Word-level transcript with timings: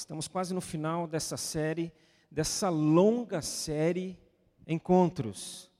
Estamos 0.00 0.26
quase 0.26 0.54
no 0.54 0.62
final 0.62 1.06
dessa 1.06 1.36
série, 1.36 1.92
dessa 2.30 2.70
longa 2.70 3.42
série 3.42 4.18
Encontros. 4.66 5.70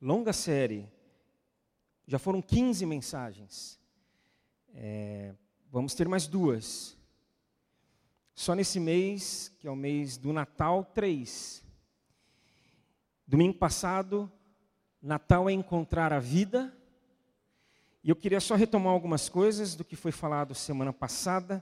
Longa 0.00 0.32
série. 0.32 0.88
Já 2.06 2.20
foram 2.20 2.40
15 2.40 2.86
mensagens. 2.86 3.76
É, 4.72 5.34
vamos 5.72 5.92
ter 5.92 6.06
mais 6.06 6.28
duas. 6.28 6.96
Só 8.32 8.54
nesse 8.54 8.78
mês, 8.78 9.52
que 9.58 9.66
é 9.66 9.70
o 9.72 9.74
mês 9.74 10.16
do 10.16 10.32
Natal, 10.32 10.84
três. 10.84 11.64
Domingo 13.26 13.58
passado, 13.58 14.30
Natal 15.02 15.50
é 15.50 15.52
encontrar 15.52 16.12
a 16.12 16.20
vida. 16.20 16.72
E 18.04 18.10
eu 18.10 18.14
queria 18.14 18.40
só 18.40 18.54
retomar 18.54 18.92
algumas 18.92 19.28
coisas 19.28 19.74
do 19.74 19.84
que 19.84 19.96
foi 19.96 20.12
falado 20.12 20.54
semana 20.54 20.92
passada. 20.92 21.60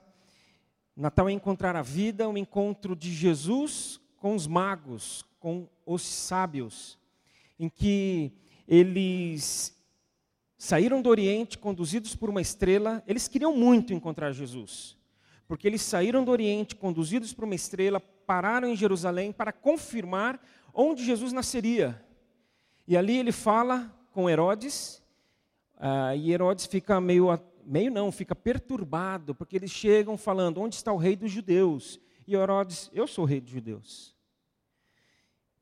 Natal 0.97 1.29
é 1.29 1.33
encontrar 1.33 1.77
a 1.77 1.83
vida, 1.83 2.27
um 2.27 2.39
encontro 2.39 2.97
de 2.97 3.13
Jesus 3.13 4.01
com 4.17 4.35
os 4.35 4.47
magos, 4.47 5.27
com 5.39 5.69
os 5.85 6.01
sábios, 6.01 6.99
em 7.59 7.69
que 7.69 8.33
eles 8.67 9.77
saíram 10.57 11.03
do 11.03 11.11
Oriente 11.11 11.59
conduzidos 11.59 12.17
por 12.17 12.31
uma 12.31 12.41
estrela. 12.41 13.03
Eles 13.07 13.29
queriam 13.29 13.55
muito 13.55 13.93
encontrar 13.93 14.33
Jesus, 14.33 14.97
porque 15.47 15.67
eles 15.67 15.83
saíram 15.83 16.25
do 16.25 16.31
Oriente 16.31 16.75
conduzidos 16.75 17.35
por 17.35 17.45
uma 17.45 17.55
estrela, 17.55 18.01
pararam 18.01 18.67
em 18.67 18.75
Jerusalém 18.75 19.33
para 19.33 19.53
confirmar 19.53 20.41
onde 20.73 21.05
Jesus 21.05 21.31
nasceria. 21.31 22.03
E 22.89 22.97
ali 22.97 23.19
ele 23.19 23.33
fala 23.33 23.95
com 24.13 24.31
Herodes, 24.31 25.03
uh, 25.77 26.17
e 26.17 26.33
Herodes 26.33 26.65
fica 26.65 26.99
meio 27.03 27.31
meio 27.67 27.91
não, 27.91 28.13
fica 28.13 28.35
perturbado, 28.35 29.35
porque 29.35 29.57
eles 29.57 29.71
chegam 29.71 30.17
falando: 30.17 30.61
onde 30.61 30.77
está 30.77 30.93
o 30.93 30.97
rei 30.97 31.17
dos 31.17 31.31
judeus? 31.31 32.01
E 32.27 32.35
Herodes, 32.35 32.91
eu 32.93 33.07
sou 33.07 33.25
o 33.25 33.27
rei 33.27 33.41
dos 33.41 33.51
judeus. 33.51 34.15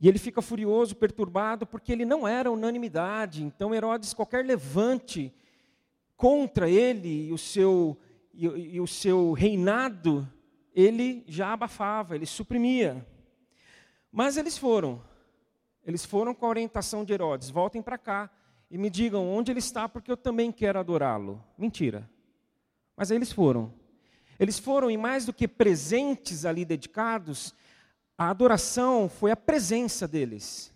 E 0.01 0.09
ele 0.09 0.19
fica 0.19 0.43
furioso, 0.43 0.95
perturbado, 0.95 1.67
porque 1.67 1.93
ele 1.93 2.05
não 2.05 2.28
era 2.28 2.51
unanimidade. 2.51 3.43
Então 3.43 3.75
Herodes, 3.75 4.12
qualquer 4.12 4.45
levante 4.45 5.33
contra 6.17 6.69
ele 6.69 7.28
e 7.28 7.33
o 7.33 7.39
seu, 7.39 7.98
e, 8.33 8.47
e 8.47 8.81
o 8.81 8.87
seu 8.87 9.33
reinado, 9.33 10.28
ele 10.75 11.25
já 11.27 11.53
abafava, 11.53 12.15
ele 12.15 12.27
suprimia. 12.27 13.06
Mas 14.12 14.37
eles 14.37 14.59
foram. 14.59 15.03
Eles 15.87 16.05
foram 16.05 16.34
com 16.34 16.47
a 16.47 16.50
orientação 16.50 17.05
de 17.05 17.12
Herodes: 17.12 17.50
voltem 17.50 17.83
para 17.83 17.98
cá 17.98 18.31
e 18.75 18.78
me 18.78 18.91
digam 18.91 19.25
onde 19.33 19.53
ele 19.53 19.61
está, 19.61 19.89
porque 19.89 20.11
eu 20.11 20.17
também 20.17 20.50
quero 20.50 20.80
adorá-lo. 20.80 21.41
Mentira. 21.56 22.11
Mas 22.97 23.08
aí 23.08 23.16
eles 23.16 23.31
foram. 23.31 23.72
Eles 24.36 24.58
foram, 24.58 24.91
e 24.91 24.97
mais 24.97 25.25
do 25.25 25.33
que 25.33 25.47
presentes 25.47 26.44
ali 26.44 26.64
dedicados, 26.64 27.55
a 28.19 28.28
adoração 28.31 29.08
foi 29.08 29.31
a 29.31 29.36
presença 29.36 30.08
deles. 30.08 30.75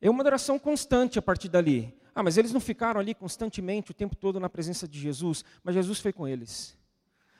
É 0.00 0.08
uma 0.08 0.20
adoração 0.20 0.56
constante 0.56 1.18
a 1.18 1.22
partir 1.22 1.48
dali. 1.48 1.92
Ah, 2.14 2.22
mas 2.22 2.38
eles 2.38 2.52
não 2.52 2.60
ficaram 2.60 3.00
ali 3.00 3.12
constantemente 3.12 3.90
o 3.90 3.94
tempo 3.94 4.14
todo 4.14 4.38
na 4.38 4.48
presença 4.48 4.86
de 4.86 5.00
Jesus, 5.00 5.44
mas 5.64 5.74
Jesus 5.74 5.98
foi 5.98 6.12
com 6.12 6.28
eles. 6.28 6.78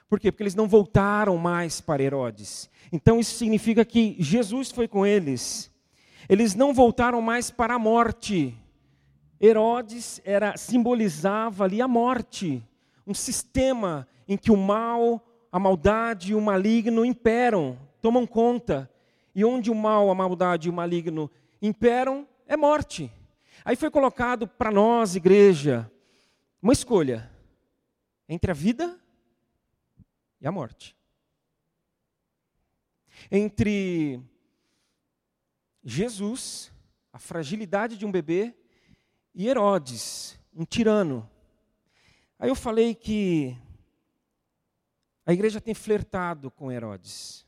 Por 0.08 0.18
quê? 0.18 0.32
Porque 0.32 0.42
eles 0.42 0.56
não 0.56 0.66
voltaram 0.66 1.36
mais 1.36 1.80
para 1.80 2.02
Herodes. 2.02 2.68
Então 2.90 3.20
isso 3.20 3.36
significa 3.36 3.84
que 3.84 4.16
Jesus 4.18 4.72
foi 4.72 4.88
com 4.88 5.06
eles. 5.06 5.70
Eles 6.28 6.56
não 6.56 6.74
voltaram 6.74 7.22
mais 7.22 7.52
para 7.52 7.76
a 7.76 7.78
morte. 7.78 8.52
Herodes 9.40 10.20
era 10.24 10.56
simbolizava 10.56 11.64
ali 11.64 11.80
a 11.80 11.88
morte, 11.88 12.62
um 13.06 13.14
sistema 13.14 14.06
em 14.26 14.36
que 14.36 14.50
o 14.50 14.56
mal, 14.56 15.24
a 15.50 15.58
maldade 15.58 16.32
e 16.32 16.34
o 16.34 16.40
maligno 16.40 17.04
imperam, 17.04 17.78
tomam 18.00 18.26
conta. 18.26 18.90
E 19.34 19.44
onde 19.44 19.70
o 19.70 19.74
mal, 19.74 20.10
a 20.10 20.14
maldade 20.14 20.68
e 20.68 20.70
o 20.70 20.74
maligno 20.74 21.30
imperam, 21.62 22.26
é 22.46 22.56
morte. 22.56 23.10
Aí 23.64 23.76
foi 23.76 23.90
colocado 23.90 24.48
para 24.48 24.70
nós, 24.70 25.14
igreja, 25.14 25.90
uma 26.60 26.72
escolha 26.72 27.30
entre 28.28 28.50
a 28.50 28.54
vida 28.54 28.98
e 30.40 30.46
a 30.46 30.52
morte. 30.52 30.96
Entre 33.30 34.20
Jesus, 35.82 36.72
a 37.12 37.18
fragilidade 37.18 37.96
de 37.96 38.06
um 38.06 38.12
bebê, 38.12 38.54
e 39.38 39.46
Herodes, 39.46 40.36
um 40.52 40.64
tirano. 40.64 41.30
Aí 42.40 42.48
eu 42.48 42.56
falei 42.56 42.92
que 42.92 43.56
a 45.24 45.32
igreja 45.32 45.60
tem 45.60 45.74
flertado 45.74 46.50
com 46.50 46.72
Herodes. 46.72 47.46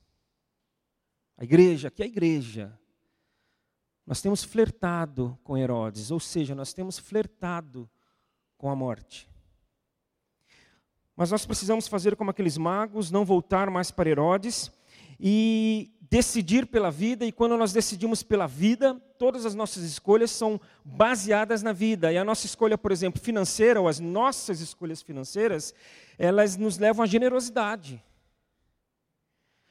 A 1.36 1.42
igreja, 1.42 1.90
que 1.90 2.00
é 2.00 2.04
a 2.04 2.08
igreja. 2.08 2.78
Nós 4.06 4.22
temos 4.22 4.44
flertado 4.44 5.36
com 5.42 5.58
Herodes, 5.58 6.12
ou 6.12 6.20
seja, 6.20 6.54
nós 6.54 6.72
temos 6.72 6.96
flertado 6.96 7.90
com 8.56 8.70
a 8.70 8.76
morte. 8.76 9.28
Mas 11.16 11.32
nós 11.32 11.44
precisamos 11.44 11.88
fazer 11.88 12.14
como 12.14 12.30
aqueles 12.30 12.56
magos, 12.56 13.10
não 13.10 13.24
voltar 13.24 13.68
mais 13.68 13.90
para 13.90 14.08
Herodes 14.08 14.70
e 15.18 15.92
decidir 16.10 16.66
pela 16.66 16.90
vida, 16.90 17.24
e 17.24 17.30
quando 17.30 17.56
nós 17.56 17.72
decidimos 17.72 18.20
pela 18.20 18.48
vida, 18.48 18.94
todas 19.16 19.46
as 19.46 19.54
nossas 19.54 19.84
escolhas 19.84 20.32
são 20.32 20.60
baseadas 20.84 21.62
na 21.62 21.72
vida. 21.72 22.12
E 22.12 22.18
a 22.18 22.24
nossa 22.24 22.46
escolha, 22.46 22.76
por 22.76 22.90
exemplo, 22.90 23.22
financeira, 23.22 23.80
ou 23.80 23.86
as 23.86 24.00
nossas 24.00 24.60
escolhas 24.60 25.00
financeiras, 25.00 25.72
elas 26.18 26.56
nos 26.56 26.78
levam 26.78 27.04
à 27.04 27.06
generosidade. 27.06 28.02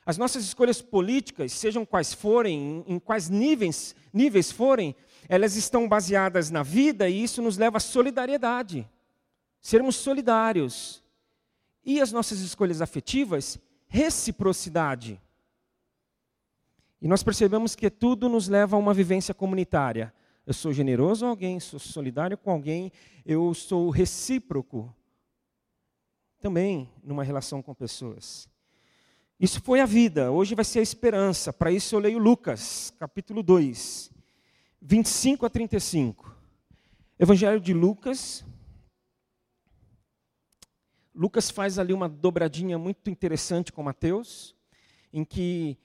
As 0.05 0.17
nossas 0.17 0.45
escolhas 0.45 0.81
políticas, 0.81 1.51
sejam 1.51 1.85
quais 1.85 2.13
forem, 2.13 2.85
em 2.87 2.97
quais 2.97 3.29
níveis, 3.29 3.93
níveis 4.13 4.49
forem, 4.49 4.95
elas 5.27 5.57
estão 5.57 5.89
baseadas 5.89 6.49
na 6.49 6.63
vida 6.63 7.09
e 7.09 7.21
isso 7.21 7.41
nos 7.41 7.57
leva 7.57 7.77
à 7.77 7.81
solidariedade. 7.81 8.89
Sermos 9.59 9.97
solidários. 9.97 11.03
E 11.83 11.99
as 11.99 12.13
nossas 12.13 12.39
escolhas 12.39 12.81
afetivas, 12.81 13.59
reciprocidade. 13.87 15.19
E 17.01 17.07
nós 17.07 17.23
percebemos 17.23 17.75
que 17.75 17.89
tudo 17.89 18.27
nos 18.27 18.47
leva 18.47 18.75
a 18.75 18.79
uma 18.79 18.93
vivência 18.93 19.33
comunitária. 19.33 20.13
Eu 20.45 20.53
sou 20.53 20.73
generoso 20.73 21.25
com 21.25 21.29
alguém, 21.29 21.59
sou 21.59 21.79
solidário 21.79 22.37
com 22.37 22.51
alguém, 22.51 22.91
eu 23.25 23.53
sou 23.53 23.89
recíproco 23.89 24.93
também 26.39 26.89
numa 27.03 27.23
relação 27.23 27.61
com 27.61 27.73
pessoas. 27.73 28.49
Isso 29.39 29.61
foi 29.61 29.79
a 29.79 29.85
vida, 29.85 30.31
hoje 30.31 30.55
vai 30.55 30.65
ser 30.65 30.79
a 30.79 30.83
esperança. 30.83 31.53
Para 31.53 31.71
isso 31.71 31.95
eu 31.95 31.99
leio 31.99 32.19
Lucas, 32.19 32.91
capítulo 32.99 33.41
2, 33.41 34.11
25 34.81 35.45
a 35.45 35.49
35. 35.49 36.35
Evangelho 37.17 37.59
de 37.59 37.73
Lucas. 37.73 38.43
Lucas 41.13 41.49
faz 41.49 41.77
ali 41.77 41.93
uma 41.93 42.09
dobradinha 42.09 42.77
muito 42.77 43.09
interessante 43.09 43.71
com 43.71 43.83
Mateus, 43.83 44.55
em 45.11 45.23
que 45.23 45.77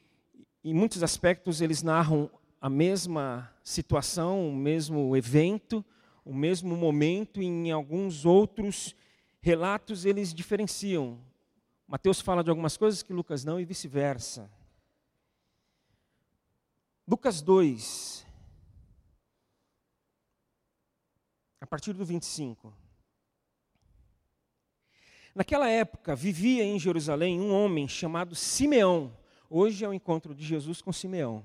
em 0.65 0.73
muitos 0.73 1.03
aspectos, 1.03 1.61
eles 1.61 1.83
narram 1.83 2.31
a 2.59 2.71
mesma 2.71 3.53
situação, 3.63 4.49
o 4.49 4.57
mesmo 4.57 5.15
evento, 5.15 5.85
o 6.25 6.33
mesmo 6.33 6.75
momento, 6.75 7.43
e 7.43 7.45
em 7.45 7.71
alguns 7.71 8.25
outros 8.25 8.97
relatos 9.43 10.07
eles 10.07 10.33
diferenciam. 10.33 11.21
Mateus 11.87 12.19
fala 12.19 12.43
de 12.43 12.49
algumas 12.49 12.79
coisas 12.79 13.03
que 13.03 13.13
Lucas 13.13 13.45
não, 13.45 13.61
e 13.61 13.65
vice-versa. 13.67 14.51
Lucas 17.07 17.43
2, 17.43 18.27
a 21.61 21.67
partir 21.67 21.93
do 21.93 22.07
25. 22.07 22.73
Naquela 25.35 25.69
época 25.69 26.17
vivia 26.17 26.65
em 26.65 26.79
Jerusalém 26.79 27.39
um 27.39 27.53
homem 27.53 27.87
chamado 27.87 28.35
Simeão 28.35 29.15
Hoje 29.49 29.85
é 29.85 29.89
o 29.89 29.95
encontro 29.95 30.35
de 30.35 30.45
Jesus 30.45 30.81
com 30.81 30.93
Simeão. 30.93 31.45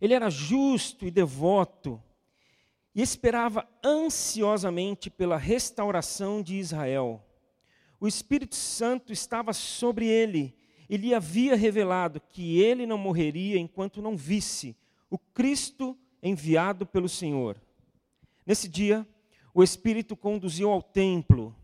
Ele 0.00 0.14
era 0.14 0.28
justo 0.28 1.06
e 1.06 1.10
devoto 1.10 2.02
e 2.94 3.02
esperava 3.02 3.66
ansiosamente 3.84 5.10
pela 5.10 5.36
restauração 5.36 6.42
de 6.42 6.56
Israel. 6.56 7.22
O 8.00 8.06
Espírito 8.06 8.54
Santo 8.54 9.12
estava 9.12 9.52
sobre 9.52 10.06
ele 10.06 10.54
e 10.88 10.96
lhe 10.96 11.14
havia 11.14 11.56
revelado 11.56 12.20
que 12.20 12.60
ele 12.60 12.86
não 12.86 12.98
morreria 12.98 13.58
enquanto 13.58 14.02
não 14.02 14.16
visse 14.16 14.76
o 15.10 15.18
Cristo 15.18 15.96
enviado 16.22 16.86
pelo 16.86 17.08
Senhor. 17.08 17.60
Nesse 18.44 18.68
dia, 18.68 19.06
o 19.54 19.62
Espírito 19.62 20.16
conduziu 20.16 20.70
ao 20.70 20.82
templo 20.82 21.54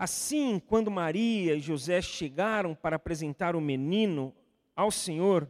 Assim, 0.00 0.58
quando 0.58 0.90
Maria 0.90 1.54
e 1.54 1.60
José 1.60 2.00
chegaram 2.00 2.74
para 2.74 2.96
apresentar 2.96 3.54
o 3.54 3.60
menino 3.60 4.34
ao 4.74 4.90
Senhor, 4.90 5.46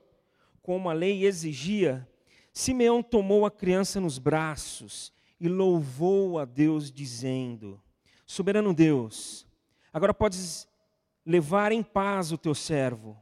como 0.60 0.90
a 0.90 0.92
lei 0.92 1.24
exigia, 1.24 2.04
Simeão 2.52 3.00
tomou 3.00 3.46
a 3.46 3.50
criança 3.52 4.00
nos 4.00 4.18
braços 4.18 5.12
e 5.38 5.46
louvou 5.46 6.36
a 6.36 6.44
Deus, 6.44 6.90
dizendo: 6.90 7.80
Soberano 8.26 8.74
Deus, 8.74 9.46
agora 9.92 10.12
podes 10.12 10.66
levar 11.24 11.70
em 11.70 11.80
paz 11.84 12.32
o 12.32 12.36
teu 12.36 12.52
servo, 12.52 13.16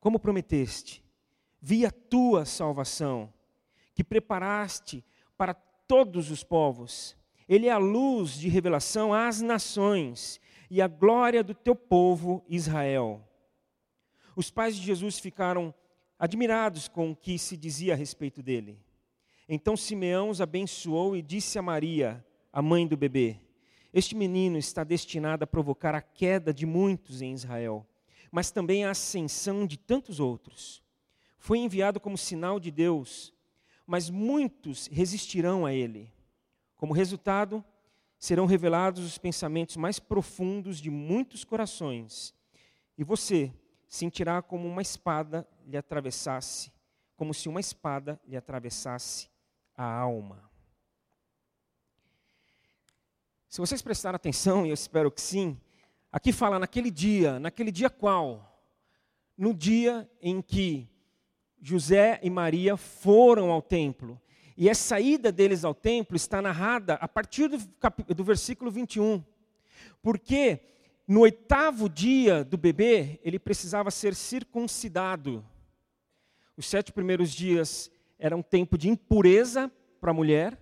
como 0.00 0.18
prometeste. 0.18 1.00
Vi 1.60 1.86
a 1.86 1.92
tua 1.92 2.44
salvação, 2.44 3.32
que 3.94 4.02
preparaste 4.02 5.04
para 5.38 5.54
todos 5.54 6.28
os 6.32 6.42
povos. 6.42 7.16
Ele 7.48 7.68
é 7.68 7.70
a 7.70 7.78
luz 7.78 8.32
de 8.32 8.48
revelação 8.48 9.14
às 9.14 9.40
nações 9.40 10.40
e 10.72 10.80
a 10.80 10.88
glória 10.88 11.44
do 11.44 11.52
teu 11.52 11.76
povo 11.76 12.42
Israel. 12.48 13.22
Os 14.34 14.50
pais 14.50 14.74
de 14.74 14.80
Jesus 14.80 15.18
ficaram 15.18 15.74
admirados 16.18 16.88
com 16.88 17.10
o 17.10 17.14
que 17.14 17.38
se 17.38 17.58
dizia 17.58 17.92
a 17.92 17.96
respeito 17.96 18.42
dele. 18.42 18.80
Então 19.46 19.76
Simeão 19.76 20.30
os 20.30 20.40
abençoou 20.40 21.14
e 21.14 21.20
disse 21.20 21.58
a 21.58 21.62
Maria, 21.62 22.24
a 22.50 22.62
mãe 22.62 22.86
do 22.86 22.96
bebê: 22.96 23.38
Este 23.92 24.14
menino 24.14 24.56
está 24.56 24.82
destinado 24.82 25.44
a 25.44 25.46
provocar 25.46 25.94
a 25.94 26.00
queda 26.00 26.54
de 26.54 26.64
muitos 26.64 27.20
em 27.20 27.34
Israel, 27.34 27.86
mas 28.30 28.50
também 28.50 28.86
a 28.86 28.92
ascensão 28.92 29.66
de 29.66 29.76
tantos 29.76 30.20
outros. 30.20 30.82
Foi 31.36 31.58
enviado 31.58 32.00
como 32.00 32.16
sinal 32.16 32.58
de 32.58 32.70
Deus, 32.70 33.34
mas 33.86 34.08
muitos 34.08 34.86
resistirão 34.86 35.66
a 35.66 35.74
ele. 35.74 36.10
Como 36.78 36.94
resultado, 36.94 37.62
serão 38.22 38.46
revelados 38.46 39.04
os 39.04 39.18
pensamentos 39.18 39.76
mais 39.76 39.98
profundos 39.98 40.78
de 40.78 40.92
muitos 40.92 41.42
corações, 41.42 42.32
e 42.96 43.02
você 43.02 43.52
sentirá 43.88 44.40
como 44.40 44.68
uma 44.68 44.80
espada 44.80 45.44
lhe 45.66 45.76
atravessasse, 45.76 46.72
como 47.16 47.34
se 47.34 47.48
uma 47.48 47.58
espada 47.58 48.20
lhe 48.24 48.36
atravessasse 48.36 49.28
a 49.76 49.84
alma. 49.84 50.48
Se 53.48 53.60
vocês 53.60 53.82
prestaram 53.82 54.14
atenção, 54.14 54.64
e 54.64 54.68
eu 54.68 54.74
espero 54.74 55.10
que 55.10 55.20
sim, 55.20 55.60
aqui 56.12 56.32
fala 56.32 56.60
naquele 56.60 56.92
dia, 56.92 57.40
naquele 57.40 57.72
dia 57.72 57.90
qual? 57.90 58.64
No 59.36 59.52
dia 59.52 60.08
em 60.20 60.40
que 60.40 60.88
José 61.60 62.20
e 62.22 62.30
Maria 62.30 62.76
foram 62.76 63.50
ao 63.50 63.60
templo. 63.60 64.22
E 64.56 64.68
a 64.68 64.74
saída 64.74 65.32
deles 65.32 65.64
ao 65.64 65.74
templo 65.74 66.16
está 66.16 66.42
narrada 66.42 66.94
a 66.94 67.08
partir 67.08 67.48
do, 67.48 67.58
do 68.14 68.24
versículo 68.24 68.70
21. 68.70 69.22
Porque 70.02 70.60
no 71.06 71.20
oitavo 71.20 71.88
dia 71.88 72.44
do 72.44 72.56
bebê, 72.56 73.20
ele 73.22 73.38
precisava 73.38 73.90
ser 73.90 74.14
circuncidado. 74.14 75.44
Os 76.56 76.66
sete 76.66 76.92
primeiros 76.92 77.30
dias 77.30 77.90
era 78.18 78.36
um 78.36 78.42
tempo 78.42 78.78
de 78.78 78.88
impureza 78.88 79.70
para 80.00 80.10
a 80.10 80.14
mulher. 80.14 80.58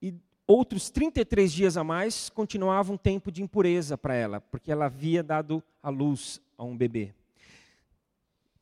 E 0.00 0.14
outros 0.46 0.90
33 0.90 1.52
dias 1.52 1.76
a 1.76 1.84
mais 1.84 2.28
continuava 2.30 2.92
um 2.92 2.96
tempo 2.96 3.32
de 3.32 3.42
impureza 3.42 3.98
para 3.98 4.14
ela, 4.14 4.40
porque 4.40 4.70
ela 4.70 4.86
havia 4.86 5.22
dado 5.22 5.62
a 5.82 5.88
luz 5.90 6.40
a 6.56 6.64
um 6.64 6.76
bebê. 6.76 7.12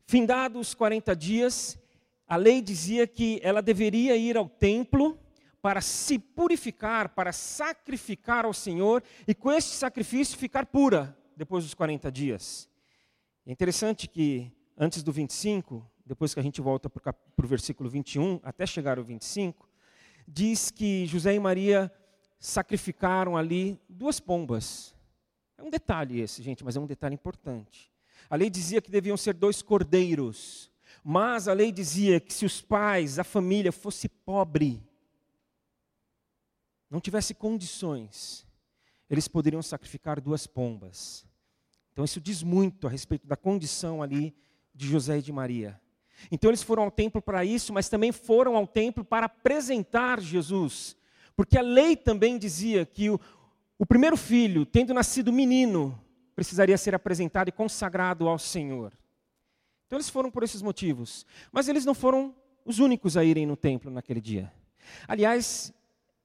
Findados 0.07 0.73
40 0.73 1.17
dias, 1.17 1.79
a 2.27 2.37
lei 2.37 2.61
dizia 2.61 3.07
que 3.07 3.41
ela 3.43 3.63
deveria 3.63 4.17
ir 4.17 4.37
ao 4.37 4.49
templo 4.49 5.19
para 5.63 5.81
se 5.81 6.19
purificar, 6.19 7.09
para 7.09 7.33
sacrificar 7.33 8.45
ao 8.45 8.53
Senhor 8.53 9.03
e 9.27 9.35
com 9.35 9.51
esse 9.51 9.71
sacrifício 9.71 10.39
ficar 10.39 10.67
pura 10.67 11.17
depois 11.37 11.65
dos 11.65 11.75
40 11.75 12.11
dias. 12.11 12.69
É 13.47 13.53
interessante 13.53 14.09
que 14.09 14.53
antes 14.77 15.03
do 15.03 15.13
25, 15.13 15.85
depois 16.05 16.35
que 16.35 16.41
a 16.41 16.43
gente 16.43 16.61
volta 16.61 16.89
para 16.89 17.15
o 17.45 17.49
versículo 17.49 17.89
21, 17.89 18.41
até 18.43 18.67
chegar 18.67 18.99
ao 18.99 19.05
25, 19.05 19.69
diz 20.27 20.71
que 20.71 21.07
José 21.07 21.35
e 21.35 21.41
Maria 21.41 21.93
sacrificaram 22.39 23.37
ali 23.37 23.81
duas 23.89 24.21
pombas. 24.21 24.95
É 25.57 25.63
um 25.63 25.71
detalhe 25.71 26.21
esse, 26.21 26.43
gente, 26.43 26.65
mas 26.65 26.77
é 26.77 26.81
um 26.81 26.87
detalhe 26.87 27.15
importante. 27.15 27.93
A 28.29 28.37
lei 28.37 28.51
dizia 28.51 28.83
que 28.83 28.91
deviam 28.91 29.17
ser 29.17 29.35
dois 29.35 29.63
cordeiros, 29.63 30.71
mas 31.09 31.47
a 31.47 31.53
lei 31.53 31.71
dizia 31.71 32.19
que 32.19 32.35
se 32.35 32.45
os 32.45 32.61
pais, 32.61 33.21
a 33.21 33.23
família 33.23 33.71
fosse 33.71 34.09
pobre, 34.09 34.83
não 36.91 37.01
tivesse 37.01 37.33
condições, 37.33 38.45
eles 39.09 39.29
poderiam 39.29 39.63
sacrificar 39.63 40.21
duas 40.21 40.49
pombas. 40.49 41.25
Então 41.93 42.05
isso 42.05 42.21
diz 42.21 42.43
muito 42.43 42.89
a 42.89 42.91
respeito 42.91 43.25
da 43.25 43.37
condição 43.37 44.03
ali 44.03 44.35
de 44.75 44.89
José 44.89 45.19
e 45.19 45.23
de 45.23 45.31
Maria. 45.31 45.81
Então 46.29 46.51
eles 46.51 46.65
foram 46.65 46.83
ao 46.83 46.91
templo 46.91 47.23
para 47.23 47.45
isso, 47.45 47.73
mas 47.73 47.89
também 47.89 48.11
foram 48.11 48.57
ao 48.57 48.67
templo 48.67 49.05
para 49.05 49.27
apresentar 49.27 50.21
Jesus. 50.21 50.97
Porque 51.37 51.57
a 51.57 51.63
lei 51.63 51.95
também 51.95 52.37
dizia 52.37 52.85
que 52.85 53.11
o, 53.11 53.21
o 53.79 53.87
primeiro 53.87 54.17
filho, 54.17 54.67
tendo 54.67 54.93
nascido 54.93 55.33
menino, 55.33 55.97
precisaria 56.35 56.77
ser 56.77 56.97
apresentado 56.97 57.47
e 57.47 57.53
consagrado 57.53 58.27
ao 58.27 58.41
Senhor. 58.41 58.93
Então 59.87 59.97
eles 59.97 60.09
foram 60.09 60.31
por 60.31 60.43
esses 60.43 60.63
motivos. 60.63 61.25
Mas 61.53 61.69
eles 61.69 61.85
não 61.85 61.95
foram 61.95 62.35
os 62.65 62.79
únicos 62.79 63.17
a 63.17 63.25
irem 63.25 63.47
no 63.47 63.57
templo 63.57 63.91
naquele 63.91 64.21
dia. 64.21 64.53
Aliás, 65.07 65.73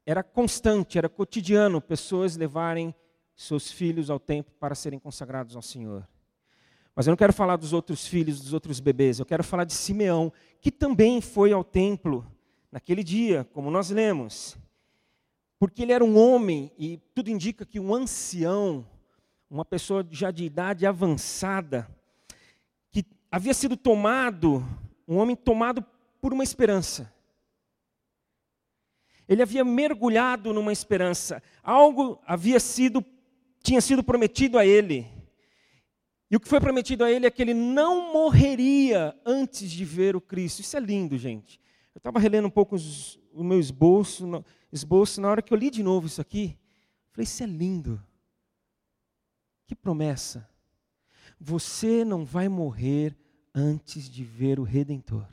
era 0.05 0.23
constante, 0.23 0.97
era 0.97 1.07
cotidiano 1.07 1.79
pessoas 1.79 2.35
levarem 2.35 2.93
seus 3.35 3.71
filhos 3.71 4.09
ao 4.09 4.19
templo 4.19 4.53
para 4.59 4.75
serem 4.75 4.99
consagrados 4.99 5.55
ao 5.55 5.61
Senhor. 5.61 6.07
Mas 6.95 7.07
eu 7.07 7.11
não 7.11 7.17
quero 7.17 7.33
falar 7.33 7.55
dos 7.55 7.73
outros 7.73 8.05
filhos, 8.05 8.41
dos 8.41 8.53
outros 8.53 8.79
bebês, 8.79 9.19
eu 9.19 9.25
quero 9.25 9.43
falar 9.43 9.63
de 9.63 9.73
Simeão, 9.73 10.31
que 10.59 10.71
também 10.71 11.21
foi 11.21 11.53
ao 11.53 11.63
templo 11.63 12.29
naquele 12.71 13.03
dia, 13.03 13.47
como 13.53 13.71
nós 13.71 13.89
lemos. 13.89 14.57
Porque 15.57 15.83
ele 15.83 15.93
era 15.93 16.03
um 16.03 16.17
homem, 16.17 16.71
e 16.77 16.97
tudo 17.15 17.29
indica 17.29 17.65
que 17.65 17.79
um 17.79 17.93
ancião, 17.93 18.85
uma 19.49 19.63
pessoa 19.63 20.05
já 20.09 20.31
de 20.31 20.43
idade 20.43 20.85
avançada, 20.85 21.87
havia 23.31 23.53
sido 23.53 23.77
tomado, 23.77 24.63
um 25.07 25.17
homem 25.17 25.35
tomado 25.35 25.83
por 26.21 26.33
uma 26.33 26.43
esperança. 26.43 27.11
Ele 29.27 29.41
havia 29.41 29.63
mergulhado 29.63 30.53
numa 30.53 30.73
esperança, 30.73 31.41
algo 31.63 32.19
havia 32.25 32.59
sido 32.59 33.03
tinha 33.63 33.79
sido 33.79 34.03
prometido 34.03 34.57
a 34.57 34.65
ele. 34.65 35.07
E 36.29 36.35
o 36.35 36.39
que 36.39 36.47
foi 36.47 36.59
prometido 36.59 37.03
a 37.03 37.11
ele 37.11 37.25
é 37.25 37.31
que 37.31 37.41
ele 37.41 37.53
não 37.53 38.13
morreria 38.13 39.15
antes 39.25 39.69
de 39.69 39.83
ver 39.83 40.15
o 40.15 40.21
Cristo. 40.21 40.61
Isso 40.61 40.77
é 40.77 40.79
lindo, 40.79 41.17
gente. 41.17 41.59
Eu 41.93 41.99
estava 41.99 42.19
relendo 42.19 42.47
um 42.47 42.51
pouco 42.51 42.75
o 43.33 43.43
meu 43.43 43.59
esboço, 43.59 44.25
no, 44.25 44.45
esboço, 44.71 45.19
na 45.19 45.29
hora 45.29 45.41
que 45.41 45.53
eu 45.53 45.57
li 45.57 45.69
de 45.69 45.83
novo 45.83 46.07
isso 46.07 46.21
aqui, 46.21 46.57
falei, 47.11 47.23
isso 47.23 47.43
é 47.43 47.45
lindo. 47.45 48.01
Que 49.67 49.75
promessa. 49.75 50.49
Você 51.39 52.05
não 52.05 52.23
vai 52.23 52.47
morrer 52.47 53.15
antes 53.53 54.09
de 54.09 54.23
ver 54.23 54.59
o 54.59 54.63
Redentor. 54.63 55.27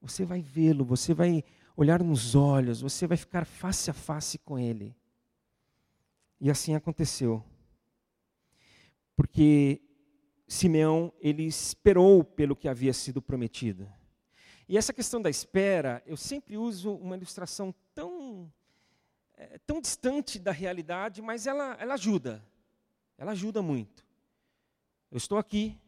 Você 0.00 0.24
vai 0.24 0.40
vê-lo, 0.40 0.84
você 0.84 1.14
vai 1.14 1.42
olhar 1.76 2.02
nos 2.02 2.34
olhos, 2.34 2.80
você 2.80 3.06
vai 3.06 3.16
ficar 3.16 3.44
face 3.44 3.90
a 3.90 3.94
face 3.94 4.38
com 4.38 4.58
ele. 4.58 4.94
E 6.40 6.50
assim 6.50 6.74
aconteceu 6.74 7.42
porque 9.16 9.80
Simeão 10.46 11.12
ele 11.20 11.44
esperou 11.44 12.24
pelo 12.24 12.56
que 12.56 12.68
havia 12.68 12.92
sido 12.92 13.22
prometido. 13.22 13.90
E 14.68 14.78
essa 14.78 14.92
questão 14.92 15.20
da 15.20 15.30
espera, 15.30 16.02
eu 16.06 16.16
sempre 16.16 16.56
uso 16.56 16.94
uma 16.94 17.16
ilustração 17.16 17.74
tão 17.94 18.52
é, 19.36 19.58
tão 19.66 19.80
distante 19.80 20.38
da 20.38 20.52
realidade, 20.52 21.20
mas 21.20 21.46
ela 21.46 21.76
ela 21.78 21.94
ajuda. 21.94 22.44
Ela 23.16 23.32
ajuda 23.32 23.62
muito. 23.62 24.04
Eu 25.10 25.18
estou 25.18 25.38
aqui 25.38 25.78